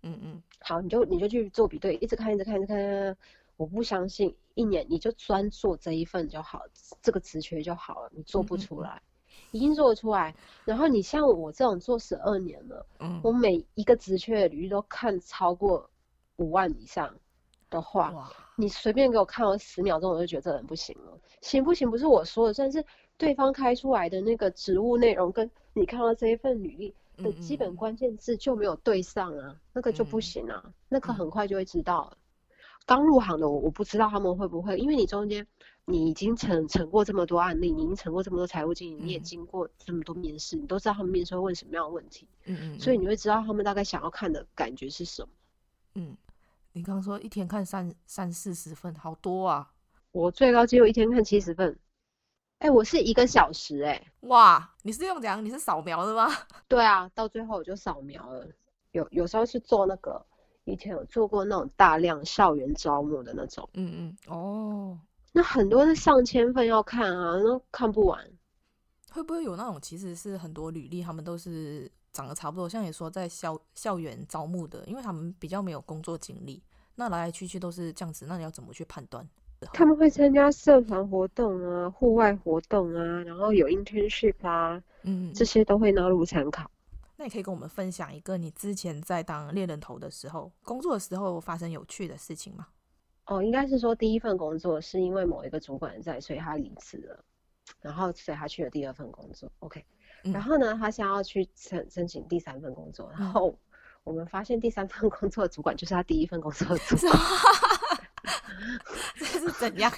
[0.04, 0.44] 嗯嗯，嗯。
[0.62, 3.18] 好，你就你就去做比对，一直看，一直看，一直看。
[3.58, 6.64] 我不相信一年你就专做这一份就好，
[7.02, 8.92] 这个职缺就好了，你做不出来。
[8.92, 9.11] 嗯嗯
[9.52, 15.90] 已经做得出来，然后你像我这种做十二年了，嗯，我每一个职缺的履历都看超过
[16.38, 17.14] 五万以上
[17.70, 21.18] 的话，哇你随便给我看我十秒钟，我就觉得这人不行了。
[21.42, 22.84] 行不行不是我说的，算是
[23.18, 32.18] 对方开出来的那个职务内容跟你看到这一份履历的基本关键字就没有对上啊，那个就不行啊，嗯、那个很快就会知道了。
[32.86, 35.46] 刚入行的我，我不知道他们会不会，因为你中间
[35.86, 45.30] 你已经成成过这么多案例，你已经成过这么多财务经理，你也经过这么多面试，你都知道他们面试会问什么样的问题，嗯嗯，所以你会知道他们大概想要看的感觉是什么。
[45.96, 46.16] 嗯，
[46.74, 49.72] 你刚刚说一天看三三四十份，好多啊！
[50.12, 51.78] 我最高纪录一天看七十份，
[52.60, 55.44] 哎、欸，我是一个小时、欸，哎，哇，你是用怎样？
[55.44, 56.28] 你是扫描的吗？
[56.70, 58.48] 对啊，到最后我就扫描了，
[58.92, 60.26] 有有时候是做那个。
[60.66, 65.00] 以前有做过那种大量校园招募的那种，嗯嗯，哦，
[65.32, 68.20] 那很多是上千份要看啊，那看不完。
[69.12, 76.64] 会不会有那种其实是很多履历，他们都是长得差不多，像你说在校校园招募的，因为他们比较没有工作经历，
[76.96, 79.28] 那来来去去都是这样子，那你要怎么去判断？
[79.74, 86.72] 他们会参加社团活动啊、户外活动啊，然后有 internship 啊，嗯，这些都会纳入参考。
[87.18, 92.68] 那你可以跟我们分享一个你之前在当猎人头的时候，工作的时候发生有趣的事情吗？
[93.32, 97.24] 哦，应该是说第一份工作是因为某一个主管在，所以他离职了，
[97.80, 99.50] 然后所以他去了第二份工作。
[99.60, 99.86] OK，、
[100.26, 103.58] 嗯、然后呢，他想要去申申请第三份工作，然后
[104.04, 107.18] 我们发现第三份工作的主管就是他第一份工作的主管，
[109.16, 109.90] 这是怎样？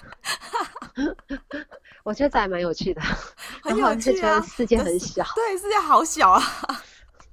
[2.04, 3.02] 我觉得这还蛮有趣的，
[3.64, 4.40] 很有趣啊。
[4.42, 6.40] 世界很小，对，世界好小啊。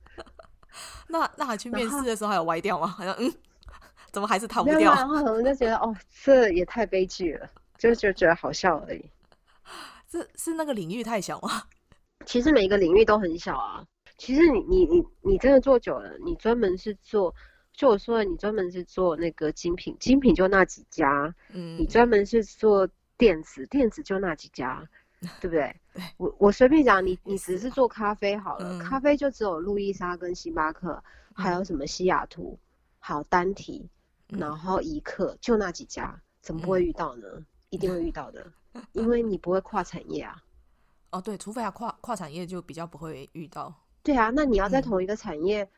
[1.08, 2.86] 那那还去面试的时候还有歪掉吗？
[2.86, 3.30] 好像嗯，
[4.12, 4.92] 怎么还是逃不掉？
[4.94, 9.04] 然后我们就觉得哦，这也太悲剧了，就就觉得好笑而已。
[10.10, 11.62] 是是那个领域太小吗？
[12.26, 13.84] 其实每一个领域都很小啊。
[14.18, 17.34] 其实你你你你真的做久了，你专门是做，
[17.72, 21.34] 就我说的，你专门是做那个精品，精品就那几家。
[21.52, 21.78] 嗯。
[21.78, 24.86] 你专门是做电子，电子就那几家，
[25.40, 25.74] 对不对？
[25.94, 26.02] 对。
[26.18, 31.02] 我我随便讲，你你只是做咖啡好了，嗯、咖啡就只有路易莎跟星巴克，
[31.36, 32.58] 嗯、还有什么西雅图，
[32.98, 33.88] 好丹提，
[34.38, 37.26] 然后一克，就那几家，怎么不会遇到呢？
[37.34, 38.46] 嗯、一定会遇到的，
[38.92, 40.42] 因为你不会跨产业啊。
[41.10, 43.74] 哦，对，除非要跨跨产业，就比较不会遇到。
[44.02, 45.70] 对啊，那你要在同一个产业，嗯、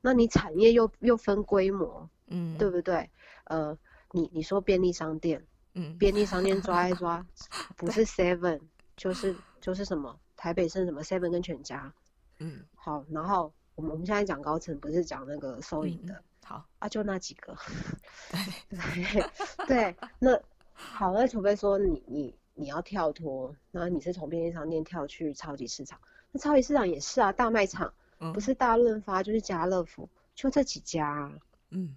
[0.00, 3.10] 那你产业又又分规模，嗯，对不对？
[3.44, 3.76] 呃，
[4.12, 7.24] 你你说便利商店，嗯，便利商店抓一抓，
[7.76, 8.60] 不是 Seven
[8.96, 11.92] 就是就是什么台北是什么 Seven 跟全家，
[12.38, 17.56] 嗯，好，然后我们我们现在讲高层，不是讲那个收银的，嗯、好啊，就那几个
[18.68, 19.24] 对
[19.66, 20.40] 对，那
[20.74, 25.98] 好，那除非说你你你要跳脱，然后你是从便利商店跳去超级市场。
[26.32, 27.92] 那超级市场也是啊，大卖场，
[28.32, 31.32] 不是大润发就是家乐福，就这几家啊。
[31.70, 31.96] 嗯，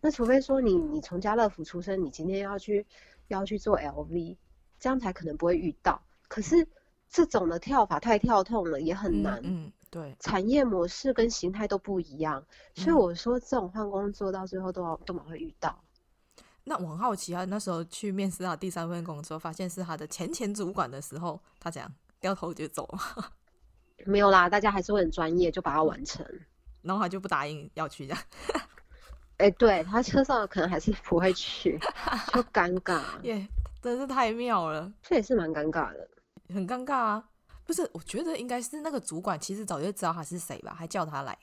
[0.00, 2.86] 那除非说你你从家乐福出生，你今天要去
[3.28, 4.36] 要去做 LV，
[4.78, 6.02] 这样才可能不会遇到。
[6.28, 6.68] 可是
[7.08, 9.40] 这种的跳法太跳痛了，也很难。
[9.42, 15.82] 嗯，嗯，对，产业模式跟形态都不一样，所以我说这种换工作到最后都要都蛮会遇到。
[16.64, 21.92] 那我很好奇啊，那时候去面试他第三份工作，发现是他的前前主管的时候，他讲。
[22.20, 23.32] 掉头就走了，
[24.04, 26.26] 没有啦，大家还是会很专业，就把它完成，
[26.82, 28.20] 然后他就不答应要去这样。
[29.38, 31.78] 哎、欸，对他车上可能还是不会去，
[32.32, 33.00] 就尴尬。
[33.22, 33.46] 耶，yeah,
[33.80, 36.08] 真是太妙了，这也是蛮尴尬的，
[36.52, 37.28] 很尴尬啊。
[37.68, 41.36] 不是，我觉得应该是那个主管其实早就知道他是谁吧，还叫他来。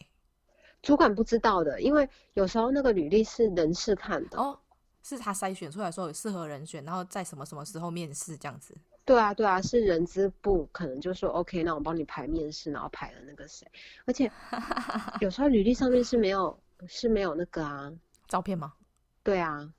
[0.82, 4.60] 主管不知道的，因为有时候那个履历是人事看的哦，
[5.04, 8.76] 是他筛选出来说有适合人选，然后在什么什么时候面试这样子。
[9.06, 13.68] 对啊，对啊，是人资部可能就说 OK，那我帮你排面试，然后排了那个谁，
[14.06, 14.32] 而且
[15.22, 17.92] 有时候履历上面是没有是没有那个啊
[18.28, 18.74] 照片吗？
[19.22, 19.72] 对啊，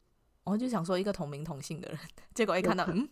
[0.45, 1.99] 我就想说一个同名同姓的人，
[2.35, 3.09] 结果一看到，嗯，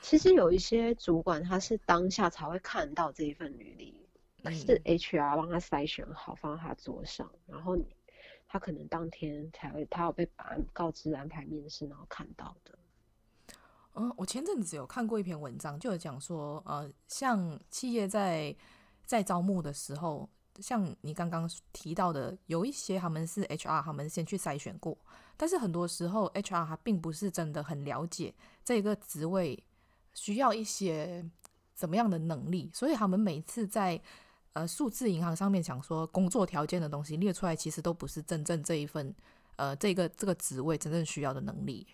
[0.00, 3.94] 其实有一些主管他是当下才会看到这一份履历，
[4.42, 7.76] 嗯、是 HR 帮他筛选好放在他桌上，然后
[8.48, 12.78] 他可能当天才会他有被安告知安排面试，然后看到的。
[13.94, 18.54] 嗯，我前阵子有看过一篇文章，就有讲说，呃，像企业在
[19.04, 20.28] 在招募的时候，
[20.60, 24.96] 像你刚刚提到的，有一些他们是 HR，他们先去筛选过，
[25.36, 29.62] 但是很多时候 HR 他并不是真的很了解这个职位
[30.14, 31.24] 需要一些
[31.74, 34.00] 怎么样的能力，所以他们每次在
[34.52, 39.14] 呃数字银行上面讲说工作条件的东西列出来，其实都不是真正这一份
[39.56, 41.86] 呃这个这个职位真正需要的能力。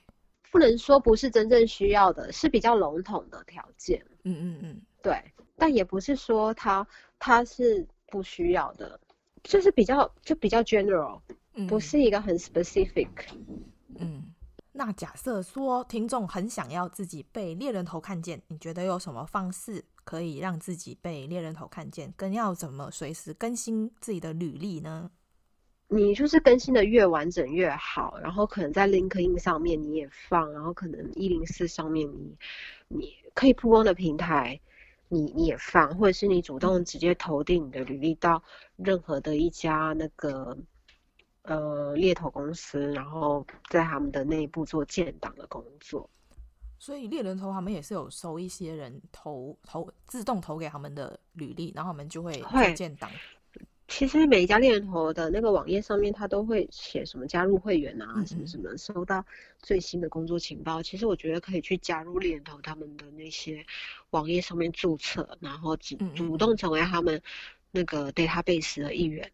[0.51, 4.03] 不能说不是真正需要的，是比较笼统的条件。
[4.25, 5.23] 嗯嗯嗯，对，
[5.57, 6.87] 但也不是说他
[7.19, 8.99] 他是不需要的，
[9.43, 11.21] 就是比较就比较 general，
[11.53, 13.09] 嗯，不是一个很 specific。
[13.99, 14.23] 嗯，
[14.79, 22.15] 那假设说听众很想要自己被猎人头看见，你觉得有什么方式可以让自己被猎人头看见？
[22.17, 25.11] 更要怎么随时更新自己的履历呢？
[25.89, 32.37] 你就是更新的越完整越好，然后可能在 LinkedIn 上面你也放，然后可能一零四上面你
[32.87, 34.61] 你可以曝光的平台，
[35.09, 38.41] 你你也放，或者是你主动直接投递你的履历到
[38.77, 40.57] 任何的一家那个
[41.49, 46.09] 呃猎头公司，然后在他们的内部做建档的工作。
[46.79, 53.11] 所以猎人头他们也是有收一些人投投自动投给他们的履历，然后他们就会做建档。
[53.89, 59.25] 其实每一家猎人头的那个网页上面，他都会写什么加入会员啊，什么什么，收到
[59.61, 60.83] 最新的工作情报。
[60.83, 63.65] 其实我觉得可以去加入猎人头他们的那些
[64.11, 67.21] 网页上面注册，然后主主动成为他们
[67.71, 69.33] 那个 database 的一员，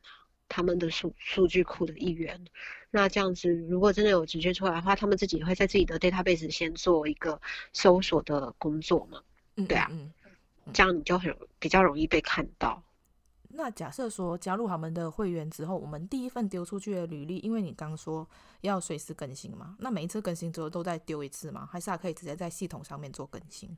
[0.49, 2.45] 他们的数数据库的一员。
[2.91, 7.41] 那这样子，如果真的有直接出来的话，他们自己会在自己的 database 先做一个
[7.73, 9.21] 搜索的工作嘛？
[9.67, 9.91] 对啊，
[10.73, 12.83] 这样你就很比较容易被看到。
[13.57, 18.29] 那假设说加入他们的会员之后，我们第一份丢出去的履历，因为你刚说
[18.63, 21.69] 要随时更新嘛，那每一次更新之后都再丢一次吗？
[21.71, 23.77] 还是还可以直接在系统上面做更新？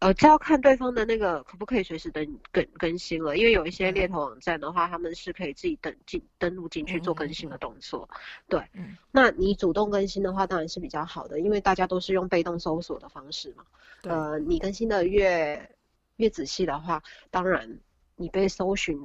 [0.00, 8.08] 呃，这要看对方的那个可不可以随时登更更新了，因为有一些猎头网站的话，他们是可以自己登进登录进去做更新的动作。
[8.12, 8.16] 嗯、
[8.48, 13.64] 对，嗯，那你主动更新的话，当然是比较好的，因为大家都是用被动搜索的方式嘛。
[14.04, 15.70] 呃，你更新的越
[16.16, 17.78] 越仔细的话，当然
[18.16, 18.98] 你被搜寻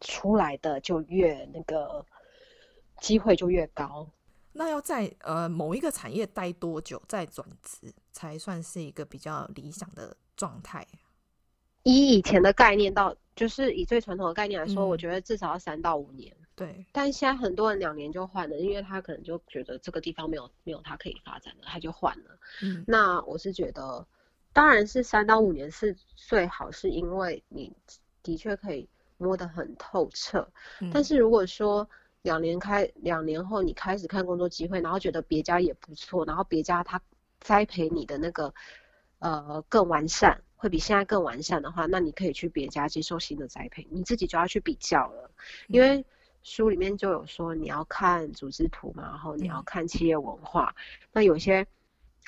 [0.00, 2.06] 出来的就越那个
[3.00, 4.08] 机会就越高。
[4.52, 10.86] 那要在呃某一个产业待多久再转职，才算是一个比较理想的状态？
[11.84, 16.32] 以以前的概念到，就是以最传统的概念来说，嗯、我觉得至少要三到五年。
[16.54, 22.38] 对，但现在很多人两年就换了，因为他可能就觉得这个地方没有没有他可以发展的，他就换了。
[22.62, 24.06] 嗯，那我是觉得，
[24.52, 27.72] 当然是三到五年是最好，是因为你
[28.22, 28.86] 的确可以
[29.16, 30.46] 摸得很透彻。
[30.80, 31.88] 嗯、但是如果说，
[32.22, 37.00] 两年开两年后，你开始看工作机会，然后觉得别家也不错，然后别家他
[37.40, 38.54] 栽培你的那个
[39.18, 45.30] 呃更完善，会比现在更完善的话，那你可以去别家接受新的栽培，你自己就要去比较了，
[45.66, 46.04] 因为
[46.44, 50.76] 书里面就有说你要看组织图嘛，然后你要看企业文化，
[51.10, 51.66] 那有些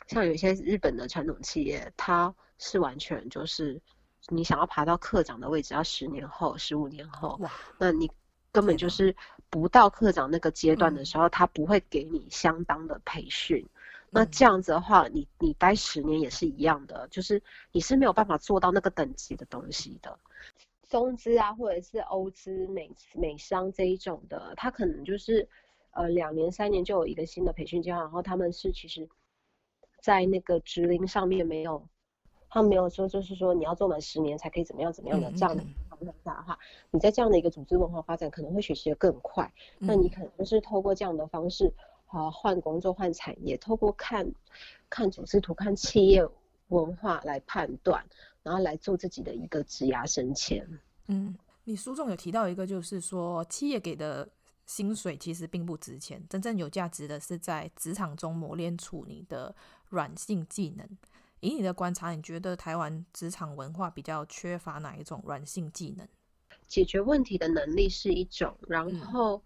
[0.08, 3.80] 像有些日本的传统企业，它是完全就是
[4.26, 8.10] 你想要爬到课长的位置，要十年后、十五年后，哇，那你。
[8.54, 9.14] 根本就是
[9.50, 13.58] 不到课长那个阶段的时候，嗯、他不会给你相当的培训。
[13.64, 13.70] 嗯、
[14.10, 17.42] 那这样子的话，你你待十年也是一样的，就是
[17.72, 20.16] 你是没有办法做到那个等级的东西的。
[20.88, 25.48] 中资啊，或者是欧资美美商这一种的，他可能就是
[25.90, 29.08] 呃两年三年就有一个新的培训计划，然后他们是其实，
[30.00, 31.88] 在那个职龄上面没有。
[32.50, 35.64] 他没有说，就是说你要做满十年才可以怎么样怎么样的这样的
[35.96, 36.58] 方向下的话，
[36.90, 39.52] 你在这样的一个组织文化发展可能会学习的更快。
[39.78, 41.72] 那你可能是透过这样的方式，
[42.06, 44.30] 啊，换工作换产业，透过看，
[44.88, 46.26] 看组织图、看企业
[46.68, 48.04] 文化来判断，
[48.42, 50.66] 然后来做自己的一个职涯升迁。
[51.08, 54.28] 嗯，你书中有提到一个，就是说企业给的
[54.66, 59.54] 薪水其实并不值钱，真正有价值的是在职场中磨练出你的
[59.90, 60.88] 软性技能。
[61.44, 66.08] 以你的观察，你觉得台湾职场文化比较缺乏哪一种软性技能？
[66.66, 69.42] 解决问题的能力是一种，然后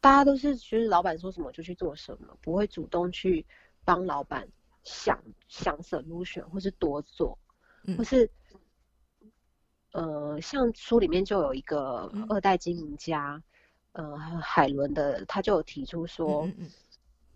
[0.00, 3.46] 大家都是就是老板说什么就去做什么，不会主动去
[3.84, 4.46] 帮老板
[4.82, 7.38] 想想 solution 或是多做，
[7.96, 8.28] 或是
[9.92, 13.40] 呃，像书里面就有一个二代经营家，
[13.92, 16.70] 呃，海伦的，他就有提出说，嗯，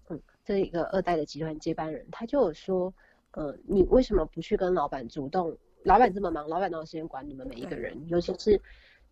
[0.09, 2.93] 嗯，这一个二代的集团接班人，他就有说。
[3.33, 5.57] 呃，你为什么不去跟老板主动？
[5.85, 7.97] 老板这么忙，老板哪有时间管你们每一个人？
[8.09, 8.61] 尤其是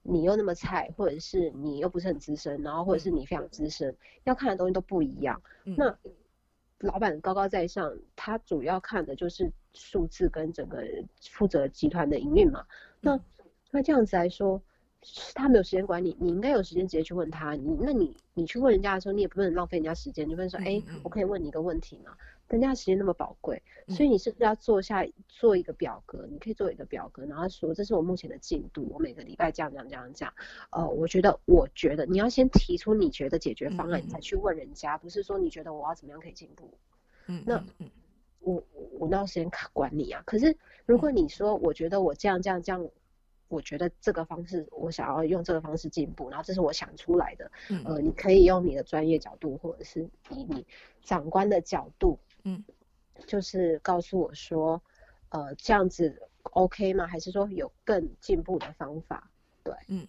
[0.03, 5.41] 你又那么菜，或者是你又不是很资深，然后或者是你非常资深，嗯、要看的东西都不一样。
[5.65, 5.97] 嗯、那
[6.81, 10.83] 老板高高在上，他主要看的就是数字跟整个
[11.31, 12.65] 负责集团的营运嘛。
[13.01, 13.21] 那、嗯、
[13.71, 14.61] 那这样子来说，
[15.35, 17.53] 他没有时间管你，你应该有时间直接去问他。
[17.55, 22.17] 你那你你去问人家的时候，你也不能浪费人家时间，你就问说，哎、嗯嗯，我可以问你一个问题吗？
[22.49, 26.21] 人家时间那么宝贵，所以你是不是要做下做一个表格？
[26.23, 30.33] 嗯、你可以做一个表格，然后说，这是我目前的进度，我每个礼拜这样这样这样这样。
[30.71, 36.73] 呃，我觉得，我觉得你要先提出你觉得解决方案，你再去问人家，嗯、不是说你觉得我要怎么样可以进步。
[37.27, 37.65] 嗯，那
[38.39, 40.23] 我我那要先管你啊。
[40.25, 42.89] 可是如果你说我觉得我这样这样这样，
[43.49, 47.51] 我觉得这个方式我想要用这个方式进步，然后这是我想出来的。
[47.71, 50.65] 嗯、呃，你可以用你的专业角度，或者是以你
[51.03, 52.21] 长官的角度。
[52.49, 52.65] 嗯，
[53.27, 54.81] 就是告诉我说，
[55.31, 57.05] 呃，这样子 OK 吗？
[57.09, 59.29] 还是说有更进步的方法？
[59.65, 60.07] 对，嗯，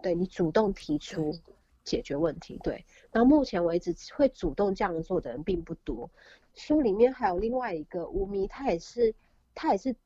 [0.00, 1.34] 对，你主动提出
[1.82, 2.84] 解决问题，对。
[3.10, 6.08] 到目前为止，会主动这样做的人并不多。
[6.54, 9.12] 书里面还有另外一个无名，他也是，
[9.52, 9.96] 他也是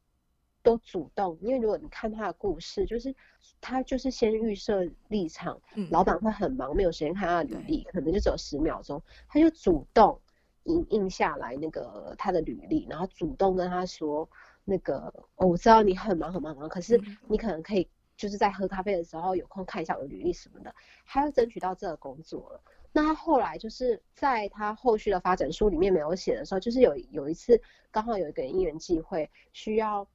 [0.62, 1.36] 都主动。
[1.42, 3.14] 因为如果你看他的故事，就是
[3.61, 10.18] 他就是先预设立场，嗯，老板会很忙，没有时间看他的履历，可能就只有十秒钟，他就主动。
[10.64, 14.28] 印印下来那个他的履历，然后主动跟他说，
[14.64, 20.74] 那个、哦、我知道你很忙很忙很忙，可是你可能可以就是在喝咖啡的时候有空看一下我的履历什么的，
[21.06, 22.61] 他要争取到这个工作了。
[22.92, 30.06] 那他后来就是在他后续的发展书里面没有写的时候，就是有有一次刚好有一个因缘际会需要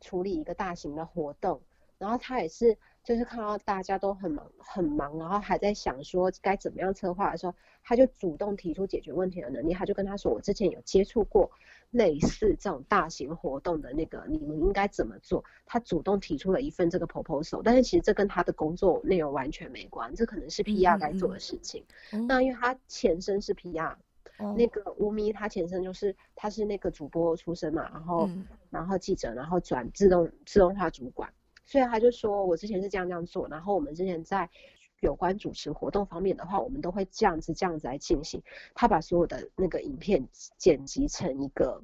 [0.00, 1.60] 处理一个大型的活动，
[1.98, 2.78] 然后他也是。
[3.10, 7.52] 就是看到大家都很忙很忙，然后还在想说该怎么样策划的时候，
[7.82, 9.74] 他就主动提出解决问题的能力。
[9.74, 11.50] 他就跟他说：“我之前有接触过
[11.90, 21.84] 类似这种大型活动的那个，你们应该怎么做？”他主动提出了一份这个 proposal，但是其实这跟他的工作内容完全没关，这可能是 PR 该做的事情。
[22.12, 23.92] 嗯嗯嗯，那因为他前身是 PR，
[24.38, 31.28] 哦、那个吴咪他前身就是他是那个主播出身嘛，然后、嗯、然后记者，然后转自动自动化主管，
[31.70, 34.50] 所以他就说我之前是这样这样做，然后我们之前在
[34.98, 38.42] 有关主持活动方面的话，我们都会这样子这样子来进行。
[38.74, 40.26] 他把所有的那个影片
[40.58, 41.80] 剪辑成一个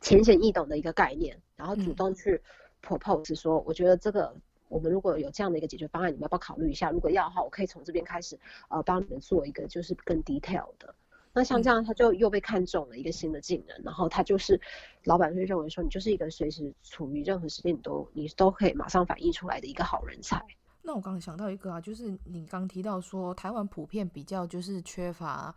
[0.00, 2.40] 浅显易懂的一个概念，然后主动去
[2.82, 4.34] propose 说，我觉得这个。
[4.68, 6.90] 我们如果有这样的一个解决方案，你们要不要考虑一下？
[6.90, 8.36] 如果要的话，我可以从这边开始，
[8.68, 10.92] 呃，帮你们做一个就是更 detail 的。
[11.36, 14.58] 那像这样，他就又被看中了一个新的技能，嗯、然后他就是
[15.04, 20.42] 老板会认为说，你就是一个随时处于任何时间你都你都可以马上反应出来的一个好人才。
[20.80, 25.54] 那我刚刚想到一个啊，就是你刚提到说台湾普遍比较就是缺乏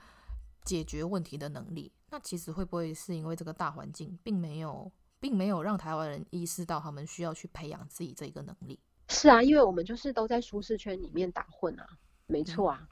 [0.65, 8.77] 解决问题的能力，那其实会不会是因为这个大环境并没有并没有让台湾人意识到他们需要去培养自己这个能力？
[9.07, 11.87] 是啊，因为我们就是都在舒适圈里面打混啊，
[12.27, 12.79] 没错啊。
[12.81, 12.87] 嗯、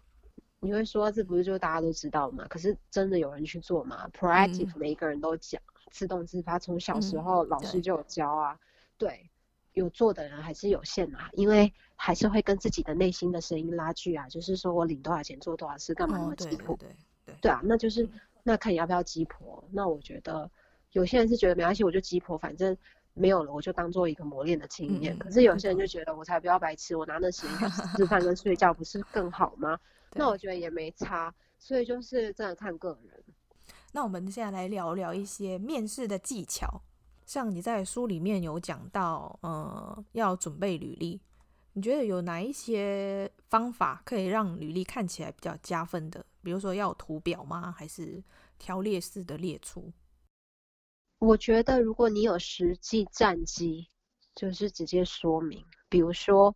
[0.67, 2.45] 你会说这不是就大家都知道嘛？
[2.49, 5.61] 可是真的有人去做吗？Proactive，每一个人都讲，
[5.91, 8.51] 自动自发，从小时候老师就有教啊。
[8.51, 8.59] 嗯、
[8.97, 9.29] 对，对，
[9.81, 14.27] 有做的人还是有限啊，因为还是会跟自己的内心的声音拉锯啊。
[14.27, 16.17] 就是说我领多少钱做多少事，干嘛？
[16.35, 18.09] 对对对，对啊，那就是
[18.43, 19.63] 那看你要不要鸡婆。
[19.71, 20.51] 那我觉得
[20.91, 22.75] 有些人是觉得没关系，我就鸡婆，反正。
[23.19, 25.15] 没有了，我就当做一个磨练的经验。
[25.15, 29.79] 嗯、可是有些人就觉得，我才不要白痴，我拿那时间吃饭跟睡觉，不是更好吗？
[30.17, 33.23] 那我觉得也没差，所以就是真的看个人。
[33.91, 36.81] 那我们现在来聊聊一些面试的技巧，
[37.25, 41.19] 像你在书里面有讲到，呃，要准备履历，
[41.73, 46.25] 你觉得有哪一些方法可以让履历看起来比较加分的？
[46.41, 47.71] 比如说要有图表吗？
[47.71, 48.23] 还是
[48.57, 49.91] 条列式的列出？
[51.19, 53.89] 我觉得，如果你有实际战绩，
[54.35, 56.55] 就是直接说明，比如说，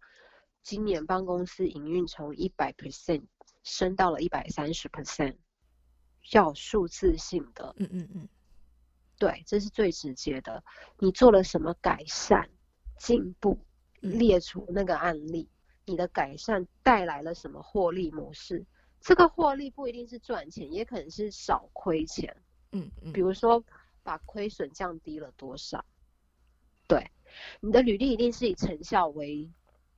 [0.62, 3.24] 今年帮公司营运从一百 percent
[3.64, 5.36] 升到了一百三十 percent，
[6.32, 7.74] 要数字性的。
[7.78, 8.30] 嗯嗯嗯，
[9.18, 10.64] 对，这是最直接的。
[11.00, 12.50] 你做了什么改善、
[12.98, 13.60] 进步，
[14.00, 15.50] 列出那个案例，
[15.86, 18.66] 你的改善带来了什么获利模式？
[19.00, 22.36] 这个获利不一定是赚钱，也可能是少亏钱。
[22.72, 23.64] 嗯嗯，比如说。
[24.04, 25.86] 把亏损降低了多少？
[26.88, 27.12] 对，
[27.60, 29.48] 你的履历一定是以成效为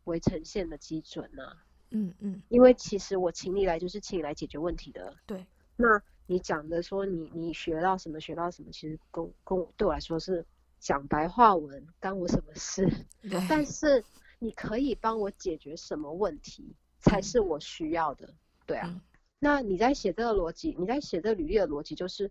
[0.03, 1.63] 为呈现的基准呢、啊。
[1.93, 5.15] 嗯嗯，因为其实我请你来就是请你来解决问题的。
[5.25, 5.45] 对，
[5.77, 10.45] 那你讲的说你你学到什么学到什么，其实跟跟我对我来说是
[10.79, 12.85] 讲白话文，干我什么事？
[13.21, 13.39] 对。
[13.49, 14.03] 但是
[14.39, 18.27] 你可以帮我解决什么问题才是我需要的？
[18.27, 18.35] 嗯、
[18.65, 18.89] 对啊。
[18.93, 19.01] 嗯、
[19.39, 22.29] 那你在写这个逻辑，你在写这个履历的逻辑就是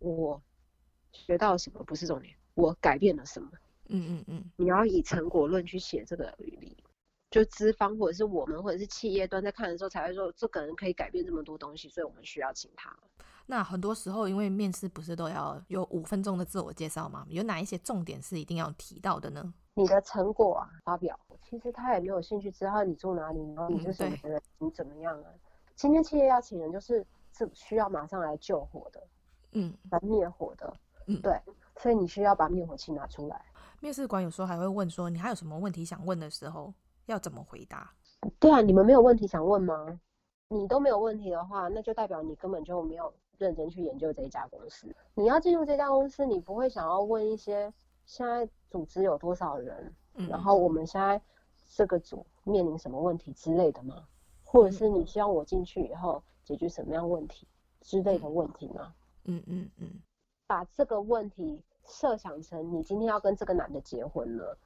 [0.00, 0.42] 我。
[1.12, 3.50] 学到什么不是重点，我改变了什么？
[3.88, 6.76] 嗯嗯嗯，你要以成果论去写这个履历，
[7.30, 12.96] 就资方或者是我们或者是企业端在看的时候才会说，这个人可以改变这么多东西，所以我们需要请他。
[13.46, 17.24] 那很多时候，因为面试不是都要有五分钟的自我介绍吗？
[17.28, 19.54] 有哪一些重点是一定要提到的呢？
[19.74, 21.18] 你的成果啊，发表。
[21.48, 25.30] 其实他也没有兴趣知道你住哪里，然后你是什么人，嗯、你怎么样啊？
[25.76, 27.06] 今天企业要请人，就是
[27.36, 29.06] 是需要马上来救火的，
[29.52, 30.74] 嗯，来灭火的。
[31.06, 31.40] 嗯，对，
[31.76, 33.40] 所以你需要把灭火器拿出来。
[33.78, 36.74] 面试官有时候还会问说：“你还有什么问题想问的时候，
[37.06, 37.92] 要怎么回答？”
[38.38, 40.00] 对啊，你们没有问题想问吗？
[40.48, 44.94] 你都没有问题的话，那就代表你根本就没有认真去研究这一家公司。
[45.14, 47.72] 你要进入这家公司，你不会想要问一些
[48.04, 51.20] 现在组织有多少人，嗯，然后我们现在
[51.74, 54.06] 这个组面临什么问题之类的吗？
[54.44, 57.46] 或者是你希望我进去以后解决什么样问题
[57.80, 58.94] 之类的问题吗？
[59.24, 59.70] 嗯嗯嗯。
[59.78, 60.02] 嗯嗯
[60.46, 64.56] 把这个问题设想成你今天要跟这个男的结婚了，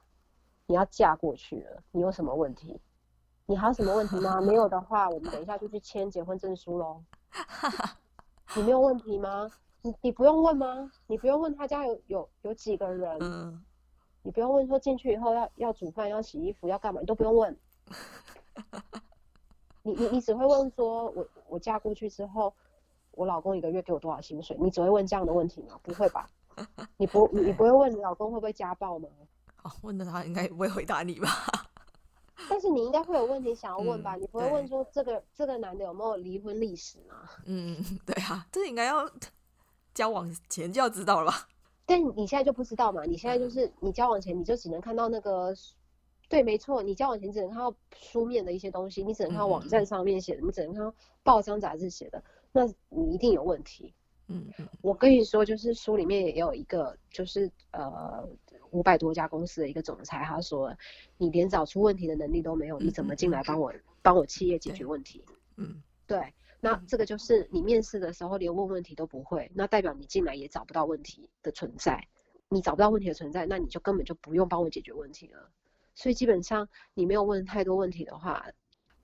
[0.71, 2.79] 你要嫁过去了，你有什么问题？
[3.45, 4.39] 你还有什么问题吗？
[4.39, 7.03] 没有的话，我们等一下就去签结婚证书喽。
[8.55, 9.51] 你没有问题吗？
[9.81, 10.89] 你你不用问吗？
[11.07, 13.17] 你不用问他家有有有几个人？
[13.19, 13.61] 嗯。
[14.23, 17.01] 你不用问说进去以后要要煮饭要洗衣服要干嘛？
[17.01, 17.57] 你都不用问。
[19.83, 22.53] 你你你只会问说我我嫁过去之后。
[23.13, 24.55] 我老公一个月给我多少薪水？
[24.57, 25.77] 你只会问这样的问题吗？
[25.83, 26.29] 不会吧？
[26.95, 29.09] 你不你你不会问你老公会不会家暴吗？
[29.63, 31.27] 哦，问的他应该不会回答你吧？
[32.49, 34.15] 但是你应该会有问题想要问吧？
[34.15, 37.29] 嗯、你不会问说这个这个男的有没有离婚历史吗？
[37.45, 39.09] 嗯，对啊，这应该要
[39.93, 41.47] 交往前就要知道了吧？
[41.85, 43.03] 但你现在就不知道嘛？
[43.03, 45.53] 你现在就是你交往前你就只能看到那个，
[46.29, 50.93] 对，没错，你交往前只能看到书面的一些东西，你只能看到网站上面写的，嗯、你只能看到
[51.23, 52.23] 报章杂志写的。
[52.51, 53.93] 那你一定有问题，
[54.27, 54.45] 嗯，
[54.81, 58.27] 我跟你说，就是书里面也有一个，就是呃
[58.71, 60.75] 五百多家公司的一个总裁，他说，
[61.17, 65.23] 你连找出问题的能力都没有，你怎么进来帮我帮我企业解决问题？
[65.57, 72.07] 嗯，对，那这个就是你面试的时候连问问题都不会，那代表你进来也找不到问题的存在。
[72.53, 75.49] 你找不到问题的存在，那你就根本就不用帮我解决问题了。
[75.95, 78.45] 所以基本上你没有问太多问题的话，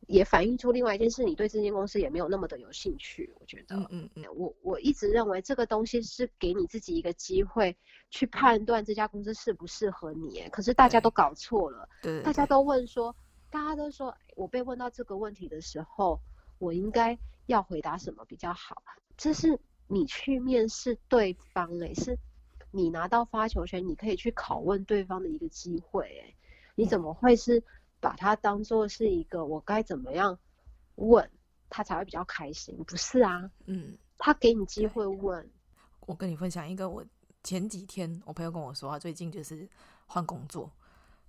[0.08, 3.32] 也反映出另外一件事，你对这间公司也没有那么的有兴趣。
[3.39, 7.78] 我觉得，嗯嗯嗯，我我一直认为这个东西是给你自己一个机会
[8.10, 10.49] 去判断这家公司适不适合你。
[10.51, 13.16] 可是大家都搞错了，对，大家都问说，
[13.51, 16.20] 大家都说我被问到这个问题的时候，
[16.58, 17.18] 我应该。
[17.47, 18.84] 要回答什么比较好？
[19.16, 22.18] 这是你去面试对方诶、欸，是
[22.72, 26.36] 你拿到发球权，你可以去拷问对方的一个机会诶、欸，
[26.76, 27.64] 你怎么会是
[28.00, 30.38] 把它当做是一个我该怎么样
[30.95, 31.30] 问
[31.70, 32.76] 他才会比较开心？
[32.86, 35.50] 不是啊，嗯，他给你机会问。
[36.06, 37.04] 我跟你分享一个，我
[37.43, 39.68] 前几天我朋友跟我说，他最近就是
[40.06, 40.72] 换工作。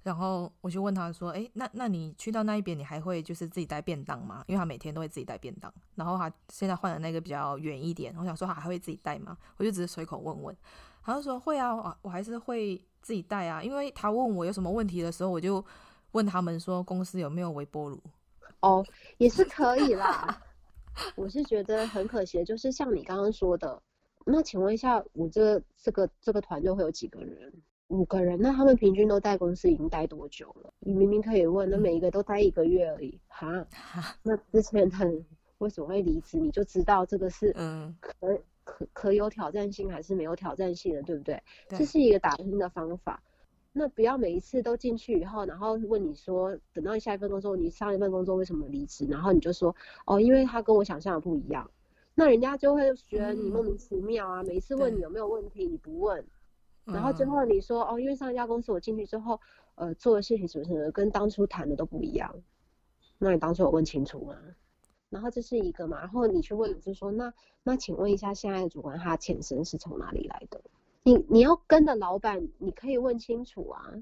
[0.04, 4.42] 然后我就问他说：“哎，那那你去到那一边，你还会就是自己带便当吗？
[4.46, 5.70] 因为他每天都会自己带便当。
[5.96, 9.36] 然后他现在换的那个比较远一点，我想说他还会自己带吗？
[9.56, 10.56] 我就只是随口问问。
[11.02, 13.62] 他就说会啊，我我还是会自己带啊。
[13.62, 15.62] 因为他问我有什么问题的时候，我就
[16.12, 18.00] 问他们说公司有没有微波炉？
[18.60, 18.84] 哦，
[19.18, 20.42] 也是可以啦。
[21.14, 23.80] 我是觉得很可惜，就是像你刚刚说的，
[24.26, 27.52] 那请问一下，我这这个这个团队会有几个人？”
[27.88, 30.70] 五个人，那他们平均都在公司已经待多久了？
[30.80, 33.66] 你明明可以问，那每一个都待一个月而已，哈？
[34.22, 35.06] 那之前他
[35.56, 36.38] 为什么会离职？
[36.38, 38.12] 你就知道这个是嗯可
[38.62, 41.42] 可可有挑战性还是没有挑战性的，对不对？
[41.66, 43.22] 对，这是一个打拼的方法。
[43.78, 49.06] 那不要每一次都进去以后，然后问你说，等到你下一份工作，你上一份工作为什么离职？
[49.06, 49.74] 然后你就说
[50.04, 51.70] 哦，因为他跟我想象的不一样。
[52.14, 54.42] 那人家就会觉得你莫名其妙啊！
[54.42, 56.24] 每一次问你有没有问题，你不问。
[56.84, 59.40] 然后最后你说哦，因为上一家公司我进去之后，
[59.76, 62.34] 呃，做的事情什么什么跟当初谈的都不一样。
[63.18, 64.34] 那你当初有问清楚吗？
[65.10, 70.60] 然后这是一个嘛，然后你去问，就是说那那请问一下，现在的主管他前身是从哪里来的？
[71.02, 73.94] 你你要跟的老板，你可以问清楚啊。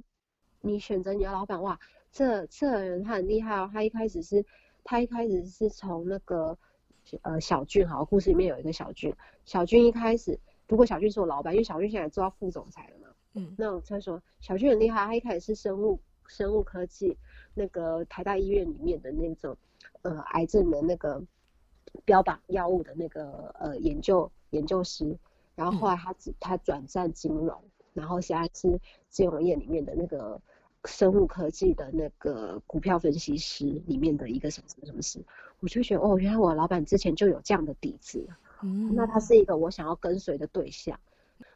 [0.63, 1.79] 你选择你的老板，哇，
[2.11, 4.45] 这这人他很厉害哦，他一开始是，
[4.83, 6.59] 他一开始是从那个
[7.23, 10.37] 呃小俊，好，故事里面有一个小俊，小俊一开始。
[10.67, 17.17] 如果小俊是我老板，因为小俊现在做到副总裁了嘛，嗯，那我他说小俊很厉害，他一开始是生物生物科技
[17.55, 19.57] 那个台大医院里面的那种
[20.03, 21.23] 呃癌症的那个
[22.05, 25.17] 标榜药物的那个呃研究研究师，
[25.57, 27.61] 然后后来他他转战金融，
[27.95, 28.79] 然后现在是
[29.09, 30.41] 金融业里面的那个
[30.85, 35.25] 生物科技的那个股票分析师里面的一个什么什么什么师，
[35.59, 38.25] 我就觉得哦，原来我老板之前就有这样的底子。
[38.63, 41.01] 嗯，那他是一个我想要跟随的对象。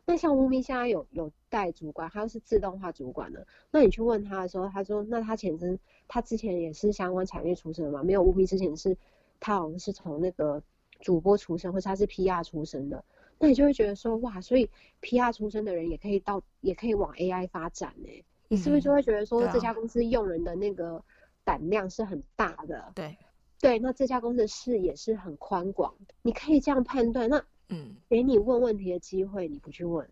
[0.05, 3.47] 那像乌咪现在有有带主管，他又是自动化主管的。
[3.71, 5.79] 那你去问他的时候，他说，那他前身
[6.09, 8.03] 他之前也是相关产业出身嘛？
[8.03, 8.97] 没有乌咪之前是，
[9.39, 10.63] 他好像是从那个
[11.01, 13.05] 主播出身，或者他是 PR 出身的。
[13.41, 14.71] 那你就会觉得说，哇，所以
[15.03, 18.25] PR 出身的人也可以到，也可以往 AI 发展呢、欸？
[18.47, 21.03] 你是不是就会觉得说，这家公司用人的那个
[21.43, 22.93] 胆量是很大的？
[22.95, 23.17] 对。
[23.59, 27.29] 对，那这家公司的视野是很宽广的，你可以这样判断。
[27.29, 30.09] 那嗯，给你问问题的机会，你不去问，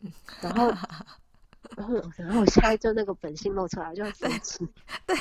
[0.00, 0.68] 嗯、然后，
[1.76, 4.64] 然后，然后我现在就那个本性露出来，就很生气。
[5.04, 5.16] 对，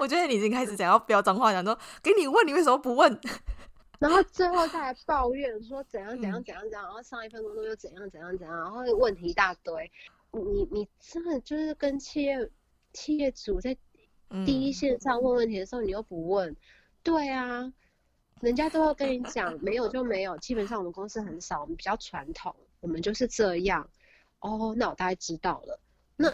[0.00, 3.20] 我觉得你已经开始讲要飙脏话，讲说给你问，你为什么不问？
[3.98, 9.90] 然后最后再来抱怨说怎样怎样怎样怎样，然后上一份工作又怎样怎样怎样，然后问题一大堆。
[10.32, 12.50] 你你真的就是跟企业
[12.92, 13.76] 企业主在
[14.44, 16.54] 第一线上问问题的时候，你又不问。
[17.02, 17.72] 对啊，
[18.40, 20.36] 人家都要跟你讲，没有就没有。
[20.38, 23.88] 基本上我们公司很少，我们比较传统，我们就是这样。
[24.40, 25.80] 哦，那我大概知道了。
[26.16, 26.30] 那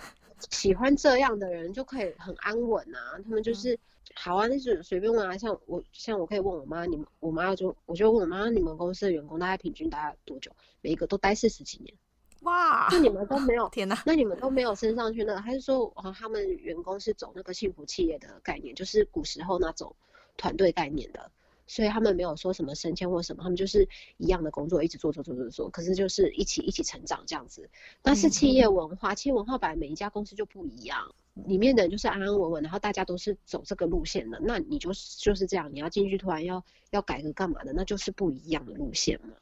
[0.50, 3.20] 喜欢这样的人就可以很安稳啊。
[3.22, 3.78] 他们就是
[4.14, 5.36] 好啊，那就随便问啊。
[5.36, 10.50] 像我，像我可以问我妈，你们我妈就我就问我妈，你们公司的员工大概平均待多久？
[10.80, 11.94] 每一个都待四十几年。
[12.40, 13.68] 哇，那你们都没有？
[13.68, 15.40] 天哪，那你们都没有升上去呢？
[15.40, 19.94] 还是说，哦，他们员工是走那个幸福企业的概念，就是古时候那种？
[20.38, 21.30] 团队概念的，
[21.66, 23.86] 所以他们没有说什么升迁或什么，他们就是
[24.16, 27.68] 一样的工作，一直做做做做做，可是就是一起一起成长这样子。
[28.00, 39.34] 但是企业文化，企业文化本来每一家公司就不一样，里面的人就是安安稳稳，然后大家都是走这个路线的，那你就是就是这样，你要进去突然要要改革干嘛的，那就是不一样的路线嘛。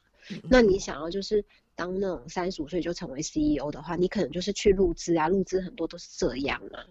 [0.49, 1.43] 那你想要就是
[1.75, 6.85] 当那种三十五岁就成为 CEO 的话，你可能就是去入资啊，入资很多都是这样啊。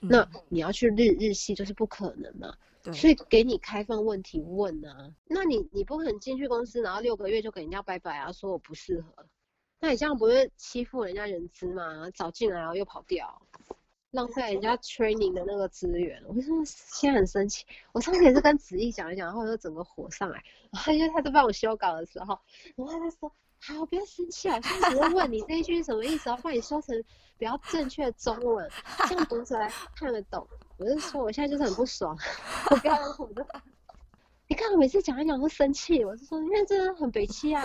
[0.00, 2.54] 那你要去日日系就是不可能嘛。
[2.82, 9.24] 对，所以给你开放问题问啊，那你你不可能进去公司，然后六个月就给人家拜拜啊，说我不适合，
[9.78, 12.10] 那你这样不是欺负人家人资吗？
[12.10, 13.40] 早进来然后又跑掉，
[14.12, 17.64] 浪费人家 training 的那个资源，我就说现在很生气。
[17.92, 20.42] 我上次也是跟子毅讲一讲，然后就整个火上来。
[20.70, 22.38] 然后因为他在帮我修稿的时候，
[22.76, 27.02] 然后他说：“好，不要生气啊，我现在只是问你这一句什么意思，然后帮你说成
[27.38, 28.70] 比较正确的中文，
[29.08, 30.46] 这样读出来看得懂。”
[30.76, 32.14] 我就说我现在就是很不爽，
[32.70, 33.46] 我不要我的。
[34.46, 37.64] 你看我每次讲一讲都生气，我是说因为真的很北气啊。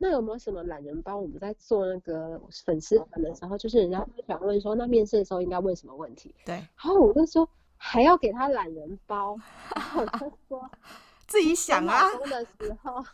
[0.00, 1.16] 那有没有什么懒人包？
[1.16, 6.32] 我们在做那个粉丝团的时候，就是人家会想问说，那面试的时候应该问什么问题？
[6.44, 6.54] 对。
[6.54, 9.36] 然后我就说还要给他懒人包，
[9.74, 10.70] 然后我就说
[11.26, 12.08] 自己想啊。
[12.12, 13.04] 老公的时候，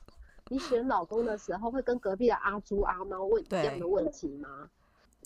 [0.51, 4.69] 你选老公的时候会跟隔壁的阿猪阿猫问这样的问题吗？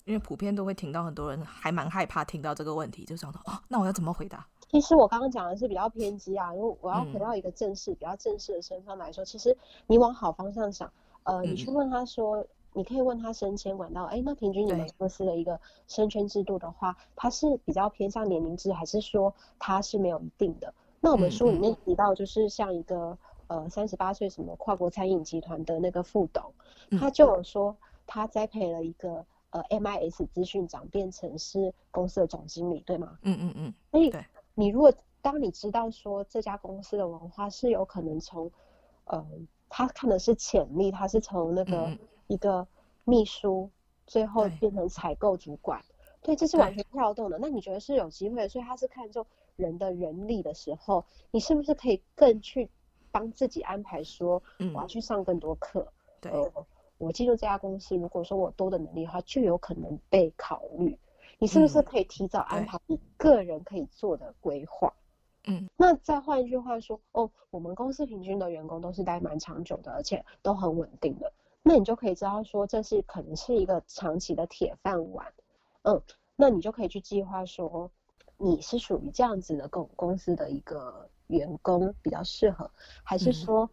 [0.05, 4.47] 因为普遍都会听到很多人还蛮害怕听到这个问题，就想说哦，那我要怎么回答？
[4.69, 9.57] 其实我刚刚讲的是比较偏激啊，因为我要回到一个正式、嗯、比较正式的身份来说，其实
[9.87, 10.89] 你往好方向想。
[11.23, 20.73] 呃，你去问他说，嗯、你可以问他升迁管道，哎，那平均你们公司的一个升迁制度的话，它是比较偏向年龄制，还是说它是没有一定的？
[21.01, 23.17] 那我们书里面提到，就是像一个
[23.47, 26.51] 呃三十八岁什么跨国餐饮集团的那个副董，
[26.99, 27.75] 他就有说
[28.07, 33.17] 他栽培了一个呃 MIS 资讯长变成是公司的总经理，对吗？
[33.23, 33.73] 嗯嗯嗯。
[33.91, 34.11] 所以
[34.55, 34.91] 你如果
[35.21, 38.51] 当你知道说这家公司的文化是有可能从
[39.05, 39.25] 呃。
[39.69, 41.97] 他看的是潜力，他是从那个
[42.27, 42.67] 一个
[43.05, 43.71] 秘书，嗯、
[44.07, 45.81] 最后变成采购主管，
[46.21, 47.37] 对，对，这是完全跳动的。
[47.39, 48.47] 那你觉得是有机会？
[48.47, 52.69] 所以他是看重人的人力的时候，你是不是可以更去
[53.11, 54.41] 帮自己安排说，
[54.73, 55.87] 我要去上更多课？
[56.21, 56.65] 嗯、对、呃，
[56.97, 60.97] 我进入这家公司，如果说我多的能力的话，就有可能被考虑。
[61.37, 64.93] 你是不是可以提早安排你个人可以做的规划？
[65.49, 71.33] 嗯，那再换一句话说，哦，我们公司平均的员工都是待蛮长久的，而且都很稳定的，
[71.63, 75.33] 那你就可以知道说，这是可能是一个长期的铁饭碗，
[75.81, 75.99] 嗯，
[76.35, 77.89] 那你就可以去计划说，
[78.37, 82.69] 你是属于这样子的公公司的一个员工比较适合，
[83.03, 83.67] 还是说，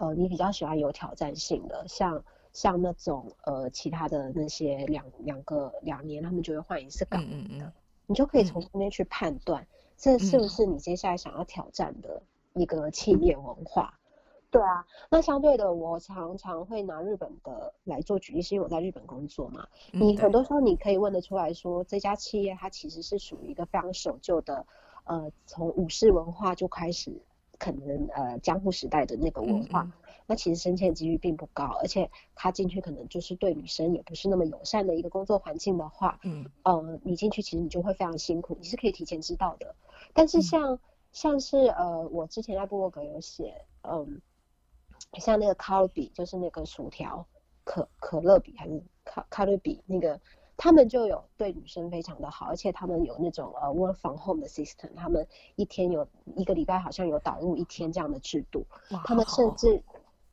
[0.00, 2.24] 嗯、呃，你比较喜欢有挑战性的，像
[2.54, 7.72] 像那种呃其他的那些两两个两年他们就会换一次岗的，嗯嗯，
[8.06, 9.66] 你就可以从中间去判断。
[9.98, 12.22] 这是不是你接下来想要挑战的
[12.54, 13.94] 一个企业文化？
[13.94, 19.66] 嗯、对啊，那相对的，我常常会拿日本的来做举例，是因为我在日本工作嘛。
[19.92, 24.64] 嗯、你很多时候你可以问得出来说，这家企业它其实是属于一个非常守旧的，
[25.02, 27.20] 呃，从武士文化就开始，
[27.58, 29.82] 可能呃江户时代的那个文化。
[29.82, 29.92] 嗯嗯
[30.30, 39.74] 那其实升迁几率并不高，而且他进去可能就是对女生也不是那么友善的一个工作环境的话，嗯，呃，你进去其实你就会非常辛苦，你是可以提前知道的。
[40.14, 40.80] 但是像、嗯、
[41.12, 44.20] 像是呃，我之前在部落格有写，嗯，
[45.18, 47.26] 像那个卡乐比，就是那个薯条
[47.64, 50.20] 可可乐比还是卡卡乐比那个。
[50.60, 56.04] 他们就有对女生非常的好，而且他们有那种呃 work from home 的 system，他们一天有
[56.34, 58.66] 一个礼拜好像有导入一天这样的制度。
[59.04, 59.80] 他们甚至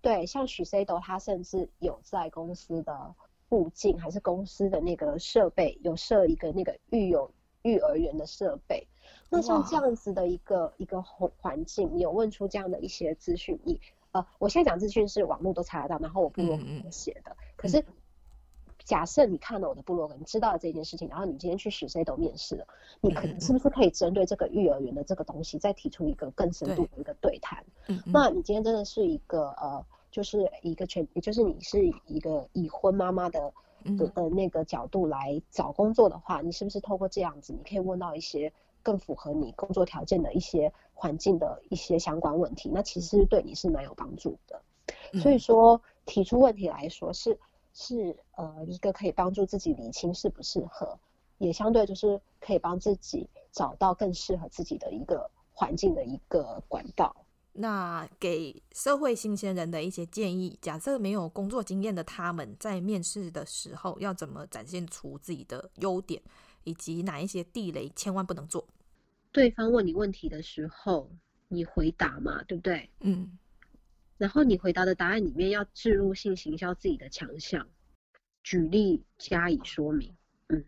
[0.01, 3.13] 对像许 C 斗，他甚至有在公司的
[3.49, 8.87] 附近还是公司的那个设备有设一个那个育有育儿园的设备。
[9.29, 13.79] 那像这样子的一个一个环环境，你有问出这样的一些资讯，你
[14.11, 17.83] 呃，我现在讲资讯是网络都查得到，然后我部落格写的，可是。
[18.83, 22.67] 假设你看了我的部落格，你知道了这件事情，然后你今天去许 C 斗面试了，
[23.01, 27.65] 你可能是不是可以针对这个育儿园的这个东西，再提出一个更深度的一个对谈？
[27.87, 33.51] 对，那你今天真的是一个呃，就是一个全，也就是你是一个已婚妈妈的
[33.97, 38.53] 的的那个角度来找工作的话，你是不是透过这样子，你可以问到一些
[38.85, 42.69] 更符合你工作条件的一些环境的一些相关问题？
[42.71, 44.61] 那其实对你是蛮有帮助的。
[45.19, 47.37] 所以说提出问题来说是。
[47.77, 50.97] 是呃一个可以帮助自己理清适不适合，
[51.39, 57.13] 也相对就是可以帮自己找到更适合自己的一个环境的一个管道。
[57.51, 66.21] 那给社会新鲜人的一些建议，假设没有工作经验的他们在面试的时候要怎么展现出自己的优点，
[66.65, 68.67] 以及哪一些地雷千万不能做？
[69.31, 71.09] 对方问你问题的时候，
[71.47, 72.89] 你回答嘛，对不对？
[72.99, 73.37] 嗯。
[74.17, 77.67] 然后你回答的答案里面要置入性行销自己的强项，
[78.43, 80.13] 举例加以说明。
[80.47, 80.63] 嗯，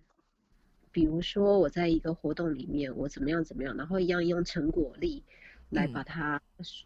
[0.92, 5.24] 比如说我在一个活动里面，我怎么样怎么样，然后一样用成果力
[5.70, 6.42] 来把它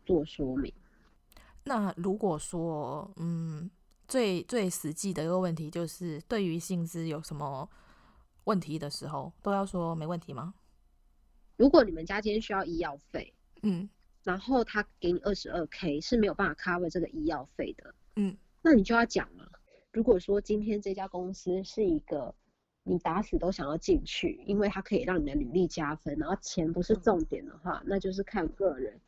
[0.06, 0.72] 做说明。
[0.72, 1.42] 嗯。
[1.64, 3.70] 那如果说，嗯，
[4.08, 7.68] 最最实际的一个问题就是，对于薪资有什么
[8.46, 10.54] 问题的时候，都要说没问题吗？
[11.58, 13.90] 如果你们家今天需要医药费，嗯。
[14.24, 19.52] 然后他给你二十二 k 是没有办法 cover 这个医药费的，嗯，那你就要讲了。
[19.92, 22.36] 如果说今天这家公司是一个
[22.84, 26.16] 你打死都想要进去，因为它可以让你的履历加分。
[26.20, 29.00] 然后钱不是重点的话，那就是看个人。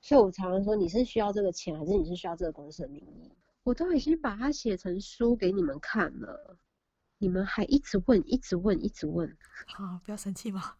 [0.00, 3.32] 所以我常常说，你是需要这个钱，还是你是需要这个公司的名义？
[3.64, 6.56] 我都已经把它写成书给你们看了，
[7.18, 9.36] 你们还一直问，一直问，一直问。
[9.66, 10.74] 好，不要生气嘛，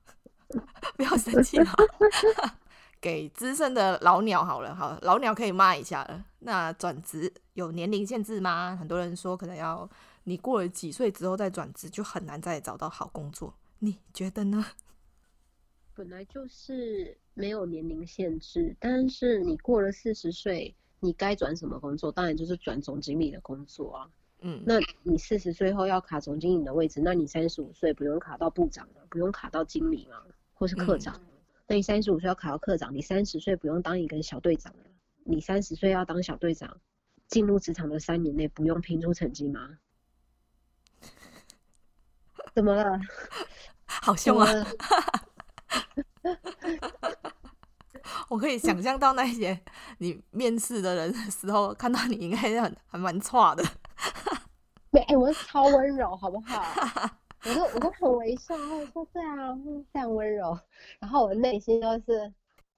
[0.97, 1.73] 不要生气嘛。
[3.01, 6.25] 给资深的老鸟好了，好，老鸟可以骂一下了。
[6.41, 8.77] 那转职有年龄限制吗？
[8.77, 9.89] 很多人说可能要
[10.25, 13.55] 你过了几岁之后再转职，就很难再找到好工作。
[13.79, 14.65] 你觉得呢？
[15.95, 22.13] 本来就是没有年龄限制，但是你过了四十岁，你该转什么工作？
[22.13, 24.11] 当然就是转总经理的工作啊。
[24.41, 30.23] 嗯，那你四十岁后要卡总经理的位置，那你三十五岁不用卡到部长了，不用卡到经理嘛，
[30.55, 31.15] 或是科长。
[31.17, 31.21] 嗯
[31.69, 34.85] 那你三十五岁要卡到科长，你三十岁不用当一个小队长了。
[35.25, 36.81] 你三十岁要当小队长，
[37.27, 39.79] 进入职场的三年内不用拼出成绩吗？
[42.55, 43.01] 怎么了？
[43.85, 44.47] 好凶啊！
[48.31, 49.61] 我可以想象到那些
[49.99, 53.65] 你面试的人的时候，看到你应该是很还蛮差的。
[54.97, 56.63] 没，哎，我是超温柔，好不好？
[57.45, 59.55] 我都我都很微笑，我说对啊，
[59.93, 60.59] 非常温柔。
[60.99, 62.33] 然后我的内心就是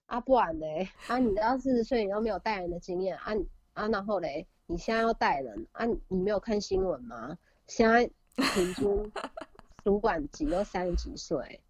[0.07, 3.33] 啊，不然嘞啊，你到四十岁你都没有带人的经验啊
[3.75, 7.39] 啊，然后嘞，你现在要带人啊，你没有看新闻吗？
[7.69, 9.13] 现在平均
[9.85, 11.61] 主管级都三十几岁，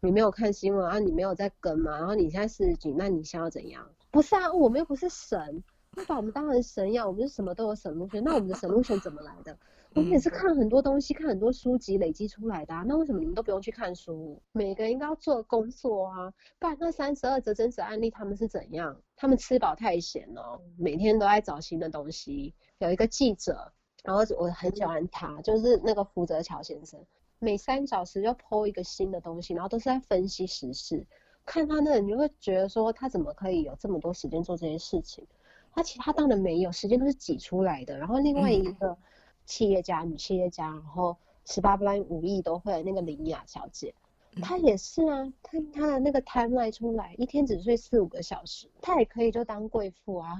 [0.00, 0.98] 你没有看新闻啊？
[0.98, 1.92] 你没有在跟吗？
[1.96, 3.90] 然后你现在四十几，那你想要怎样？
[4.10, 9.56] 不是啊，我们又不是神，你把我们当成神一样，我们是什么都有 solution，那我们的 solution 怎么来的？
[9.94, 12.82] 我们也是看很多东西，看很多书籍累积出来的啊。
[12.84, 14.42] 那为什么你们都不用去看书？
[14.50, 16.32] 每个人应该要做工作啊。
[16.58, 19.00] 不然那三十二则真实案例他们是怎样？
[19.14, 22.52] 他们吃饱太闲了，每天都在找新的东西。
[22.78, 23.72] 有一个记者，
[24.02, 26.98] 然后我很喜欢他，就是那个福泽乔先生，
[27.38, 31.06] 每三小时就 po 一个新的东西，然后都是在分析时事。
[31.44, 35.24] 看他那，你就会觉得说他怎么可以有这么多时间做这些事情？
[35.72, 37.96] 他其他当然没有，时间都是挤出来的。
[37.96, 38.98] 然后另外一个。
[39.44, 42.82] 嗯企业家，女企业家，然后十八般武艺都会。
[42.82, 43.94] 那个林雅小姐，
[44.42, 50.36] 她也是啊，她她的那个 timeline 出来，一天只睡四五个小时，她也可以就当贵妇啊，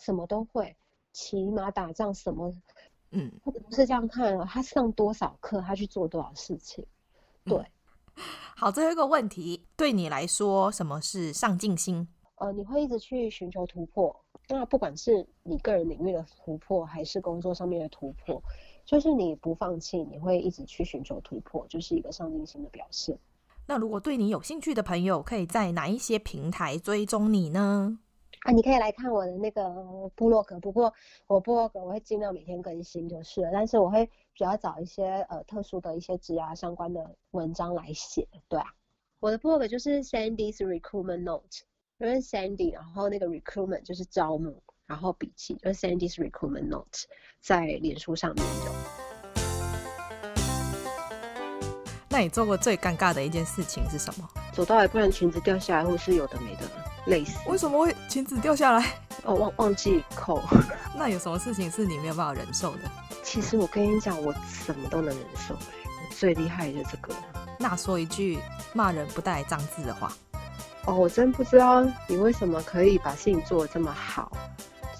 [0.00, 0.74] 什么都会，
[1.12, 2.50] 骑马打仗什么，
[3.10, 6.84] 嗯，不是这样看啊，她上多少课，她去做多少事情，
[7.44, 7.58] 对。
[7.58, 7.66] 嗯、
[8.56, 12.08] 好，最后一个问题，对你来说，什么是上进心？
[12.36, 14.24] 呃，你会一直去寻求突破。
[14.48, 18.40] 那不管是你个人领域的突破，还是工作上面的突破，
[18.84, 23.18] 就是你不放弃，你会一直去寻求突破，就是一个上进心的表现。
[23.66, 27.98] 那如果对你有兴趣的朋友，可以在哪一些平台追踪你呢？
[28.42, 29.64] 啊，你可以来看我的那个
[30.14, 30.94] 部落格，不过
[31.26, 38.28] 我部落格我会尽量每天更新就是了，但是我会主要找一些呃特殊的一些职涯相关的文章来写。
[38.48, 38.66] 对啊，
[39.18, 41.64] 我的部落格就是 Sandy's Recruitment Note。
[41.98, 47.06] 因为 Sandy，然后那个 recruitment 就是招募，然后笔记就是 Sandy's recruitment note，
[47.40, 48.72] 在脸书上面有。
[52.10, 54.28] 那你做过最尴尬的一件事情是什么？
[54.52, 56.70] 走到一半裙子掉下来，或是有的没的，
[57.06, 57.38] 累死。
[57.48, 58.94] 为什么会裙子掉下来？
[59.24, 60.42] 哦，忘忘记扣。
[60.98, 62.80] 那有什么事情是你没有办法忍受的？
[63.22, 67.14] 其实我跟你讲，我什么都能忍受，我最厉害的这个。
[67.58, 68.38] 那说一句
[68.74, 70.12] 骂人不带脏字的话。
[70.86, 74.30] 哦，我真不知道你为什么可以把事情做得这么好，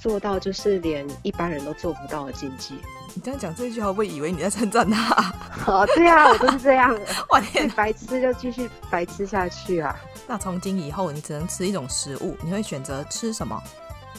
[0.00, 2.74] 做到就是连一般人都做不到的境界。
[3.14, 5.32] 你这样讲这句话，会不会以为你在称赞他？
[5.66, 6.94] 哦，对啊，我都是这样。
[7.30, 9.96] 我 天，白吃就继续白吃下去啊！
[10.26, 13.58] 那从今以后，你只能吃一种食物，你会选择吃什么？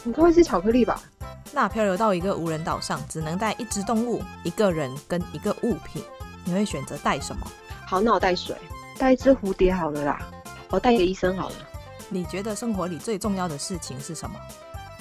[0.04, 1.00] 你不会吃巧克力吧？
[1.52, 6.02] 那漂流到一个无人岛上，只能带一只动物、一个人跟一个物品，
[6.44, 7.46] 你会选择带什么？
[7.86, 8.56] 好，那我带水，
[8.98, 10.20] 带一只蝴蝶好了啦。
[10.70, 11.56] 我带个医生好了。
[12.10, 14.36] 你觉得生活里最重要的事情是什么？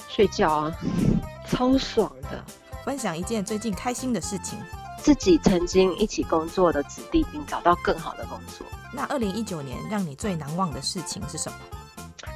[0.09, 0.73] 睡觉啊，
[1.49, 2.43] 超爽的。
[2.85, 4.59] 分享一件最近开心的事情。
[4.99, 8.67] 自己曾经一起工作的子弟兵找到更好的工作。
[8.93, 11.59] 那二零一九年让你最难忘的事情是什么？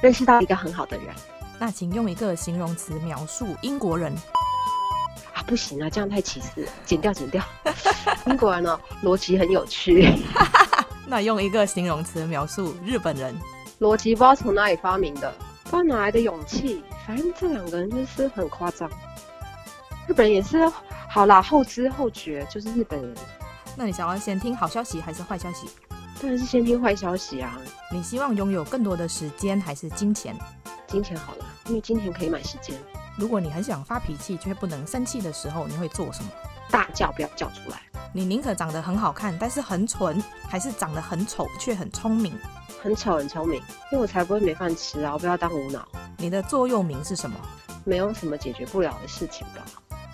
[0.01, 1.07] 认识到一个很好的人。
[1.59, 4.13] 那请用一个形容词描述英国人。
[5.33, 7.43] 啊，不行啊，这样太歧视了，剪掉剪掉。
[8.27, 10.13] 英国人呢，逻辑很有趣。
[11.11, 13.35] 那用一个形容词描述日本人，
[13.81, 15.29] 逻辑不知道从哪里发明的，
[15.65, 16.81] 不知道哪来的勇气。
[17.05, 18.89] 反正这两个人就是很夸张。
[20.07, 20.71] 日本人也是
[21.09, 23.13] 好啦，后知后觉就是日本人。
[23.75, 25.67] 那你想要先听好消息还是坏消息？
[26.21, 27.59] 当然是先听坏消息啊。
[27.91, 30.33] 你希望拥有更多的时间还是金钱？
[30.87, 32.73] 金钱好了，因为金钱可以买时间。
[33.17, 36.29] 如果你很想发脾气却不能生气的时候，你会做什么？
[36.71, 37.81] 大叫，不要叫出来。
[38.13, 42.33] 你宁可长得很好看，但是很蠢，还是长得很丑却很聪明？
[42.81, 43.61] 很丑很聪明，
[43.91, 45.13] 因为我才不会没饭吃啊！
[45.13, 45.87] 我不要当无脑。
[46.17, 47.37] 你的座右铭是什么？
[47.83, 49.63] 没有什么解决不了的事情吧。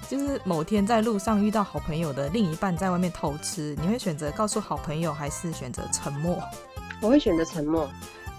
[0.10, 6.41] 就是某天在路上遇到好朋友的另一半在外面偷吃，你会选择告诉好朋友，还是选择沉默？
[7.01, 7.89] 我会选择沉默。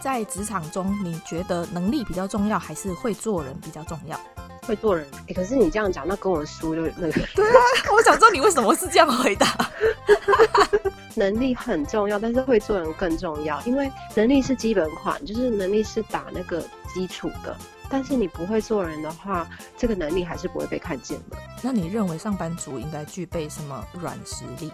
[0.00, 4.18] 在职场中，你觉得能力比较重要，还是会做人比较重要？
[4.68, 5.06] 会做人。
[5.12, 7.20] 哎、欸，可是你这样讲，那跟我的书就那个。
[7.34, 7.58] 对啊，
[7.90, 9.46] 我想知道你为什么是这样回答。
[11.16, 16.62] 能力很重要，但是会做人更重要，因为能力是基本款，就是能力是打那个
[16.94, 17.56] 基础的。
[17.90, 21.36] 但是你不会做人的话，这个能力还是不会被看见的。
[21.62, 24.70] 那你认为上班族应该具备什么软实力？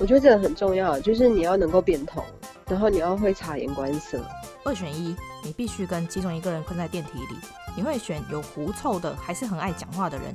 [0.00, 2.24] 我觉得这个很重要，就是你要能够变通，
[2.66, 4.18] 然后你要会察言观色。
[4.64, 5.14] 二选一，
[5.44, 7.38] 你必须跟其中一个人困在电梯里，
[7.76, 10.34] 你会选有狐臭的，还是很爱讲话的人？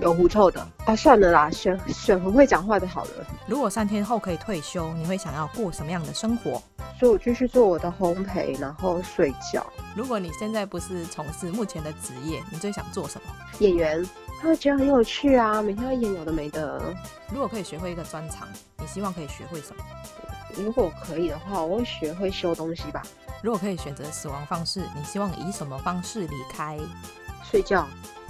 [0.00, 3.10] 有狐臭的啊，算了啦，选选很会讲话的好了。
[3.46, 6.62] 如果三天后可以退休，你会想要过什么样的生活？
[6.98, 9.64] 所以我继续做我的烘焙，然后睡觉。
[9.96, 13.34] 如果你现在不是从事目前的职业，你最想做什么？
[13.60, 14.04] 演员，
[14.40, 16.80] 他会觉得很有趣啊，每天要演有的没的。
[17.32, 18.48] 如果可以学会一个专长，
[18.78, 19.84] 你希望可以学会什么？
[20.58, 23.02] 如果可以的话，我会学会修东西吧。
[23.42, 26.78] 如果可以选择死亡方式，你希望以什么方式离开？
[27.48, 27.86] 睡觉。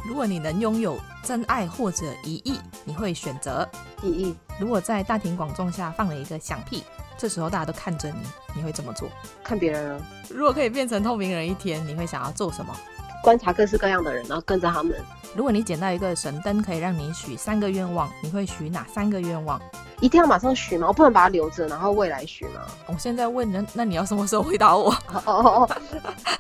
[0.07, 3.69] 如果你能拥有真爱或者一亿，你会选择
[4.03, 4.37] 一亿。
[4.61, 6.85] 如果在大庭广众下放了一个响屁，
[7.17, 8.21] 这时候大家都看着你，
[8.55, 9.09] 你会怎么做？
[9.43, 10.01] 看别人啊。
[10.31, 12.77] 如果可以变成透明人一天，你会想要做什么？
[13.23, 14.95] 观察各式各样的人，然后跟着他们。
[15.35, 19.61] 如果你捡到一个神灯，可以让你许三个愿望，你会许哪三个愿望？
[20.01, 20.87] 一定要马上许吗？
[20.89, 22.63] 我不能把它留着，然后未来许吗？
[22.87, 24.91] 我现在问人，那你要什么时候回答我？
[25.13, 25.71] 哦哦哦。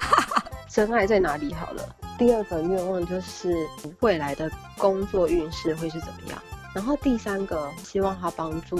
[0.69, 1.53] 真爱在哪里？
[1.53, 1.83] 好了。
[2.17, 3.55] 第二个愿望就是
[4.01, 6.39] 未来的工作运势会是怎么样？
[6.75, 8.79] 然后第三个，希望他帮助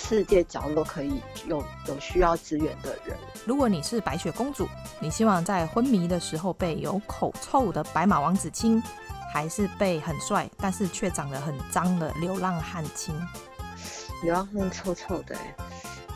[0.00, 3.16] 世界角落可以有有需要资源的人。
[3.44, 4.66] 如果你是白雪公主，
[4.98, 8.82] 你希望在昏迷的时候被有口臭的白马王子亲，
[9.32, 13.14] 还是被很帅但是却长得很脏的流浪汉亲？
[14.22, 15.36] 流浪汉臭臭的，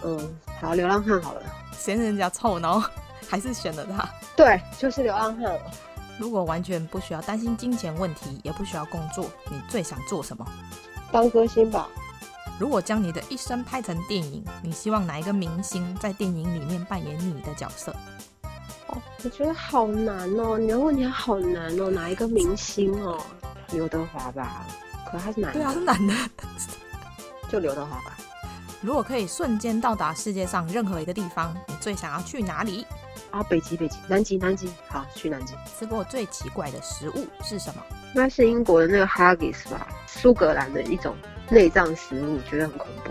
[0.02, 1.42] 嗯，好，流浪汉好了，
[1.78, 2.88] 嫌人家臭，然 后
[3.28, 4.08] 还是选了他。
[4.34, 5.60] 对，就是流浪汉了。
[6.18, 10.46] 如果完全不需要担心金钱问题，也不需要工作，你最想做什么？
[11.12, 11.86] 当歌星吧。
[12.58, 17.94] 如果将你的一生拍成电影，你希望哪一个明星在电影里面扮演你的角色？
[18.86, 23.20] 哦，我觉得好难哦，你的问题好难哦，哪一个明星哦？
[23.72, 24.66] 刘德华吧？
[25.10, 25.58] 可他是男的。
[25.58, 26.14] 对啊，是男的。
[27.50, 28.16] 就刘德华吧。
[28.80, 32.86] 如果可以瞬间到达世界上任何一个地方，你最想要去哪里？
[33.30, 35.54] 啊，北极，北极，南极，南极，好，去南极。
[35.76, 37.82] 吃过最奇怪的食物是什么？
[38.14, 41.16] 应该是英国的那个 Haggis 吧，苏格兰的一种
[41.50, 43.10] 内脏食物，觉得很恐怖。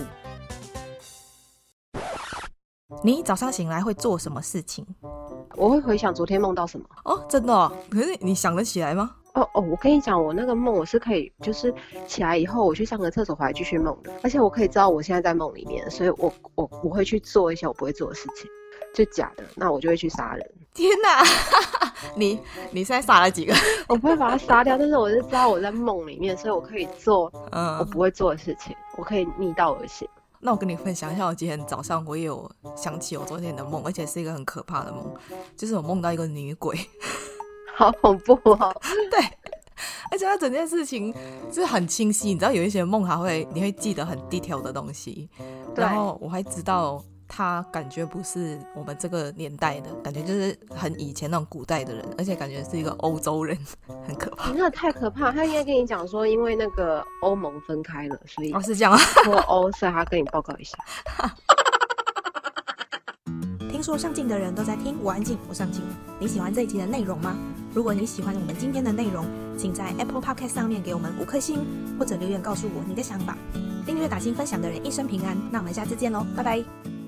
[3.04, 4.86] 你早上醒来会做什么事情？
[5.58, 6.86] 我会回想昨天梦到什么。
[7.04, 7.70] 哦，真的哦？
[7.90, 9.14] 可是你想得起来吗？
[9.34, 11.74] 哦哦，我跟你讲，我那个梦我是可以，就是
[12.08, 18.50] 起来以后我去上个厕所回来继续梦的，而且我可以知道我现在在梦里面，所以我我我会去做一些我不会做的事情。
[18.94, 20.50] 就假的，那我就会去杀人。
[20.74, 21.24] 天哪，
[22.18, 22.40] 你
[22.72, 23.54] 你现在杀了几个？
[23.88, 30.08] 我不会把他杀掉，但是我就知道我在梦里面，所以我可以做嗯我不会做的事情，嗯、我可以逆道而行。
[30.40, 35.14] 那我跟你分享一下，我今天早上我也有想起我昨天的梦，而且是一个很可怕的梦，
[35.56, 36.76] 就是我梦到一个女鬼，
[37.78, 38.76] 好恐怖哦。
[39.12, 39.20] 对，
[40.12, 41.14] 而且它整件事情
[41.52, 45.30] 是很清晰，你知道有一些梦还会你会记得很 detail 的东西，
[45.76, 47.02] 然后我还知道。
[47.28, 53.58] 他感觉不是我们这个年代的感觉，就是很以前那种古代的人，而且感觉是一个欧洲人，
[54.06, 54.50] 很可怕。
[54.54, 55.32] 真的太可怕！
[55.32, 60.78] 他应该跟你讲说，因为那个欧盟分开了，所以哦是这样啊，脱欧，所以他跟你报告一下。
[63.72, 65.82] 听说上镜的人都在听，我安静，我上镜。
[66.20, 67.36] 你喜欢这一集的内容吗？
[67.74, 69.26] 如果你喜欢我们今天的内容，
[69.58, 71.66] 请在 Apple Podcast 上面给我们五颗星，
[71.98, 73.36] 或者留言告诉我你的想法。
[73.86, 75.36] 订阅、打星、分享的人一生平安。
[75.52, 77.03] 那我们下次见喽，拜拜。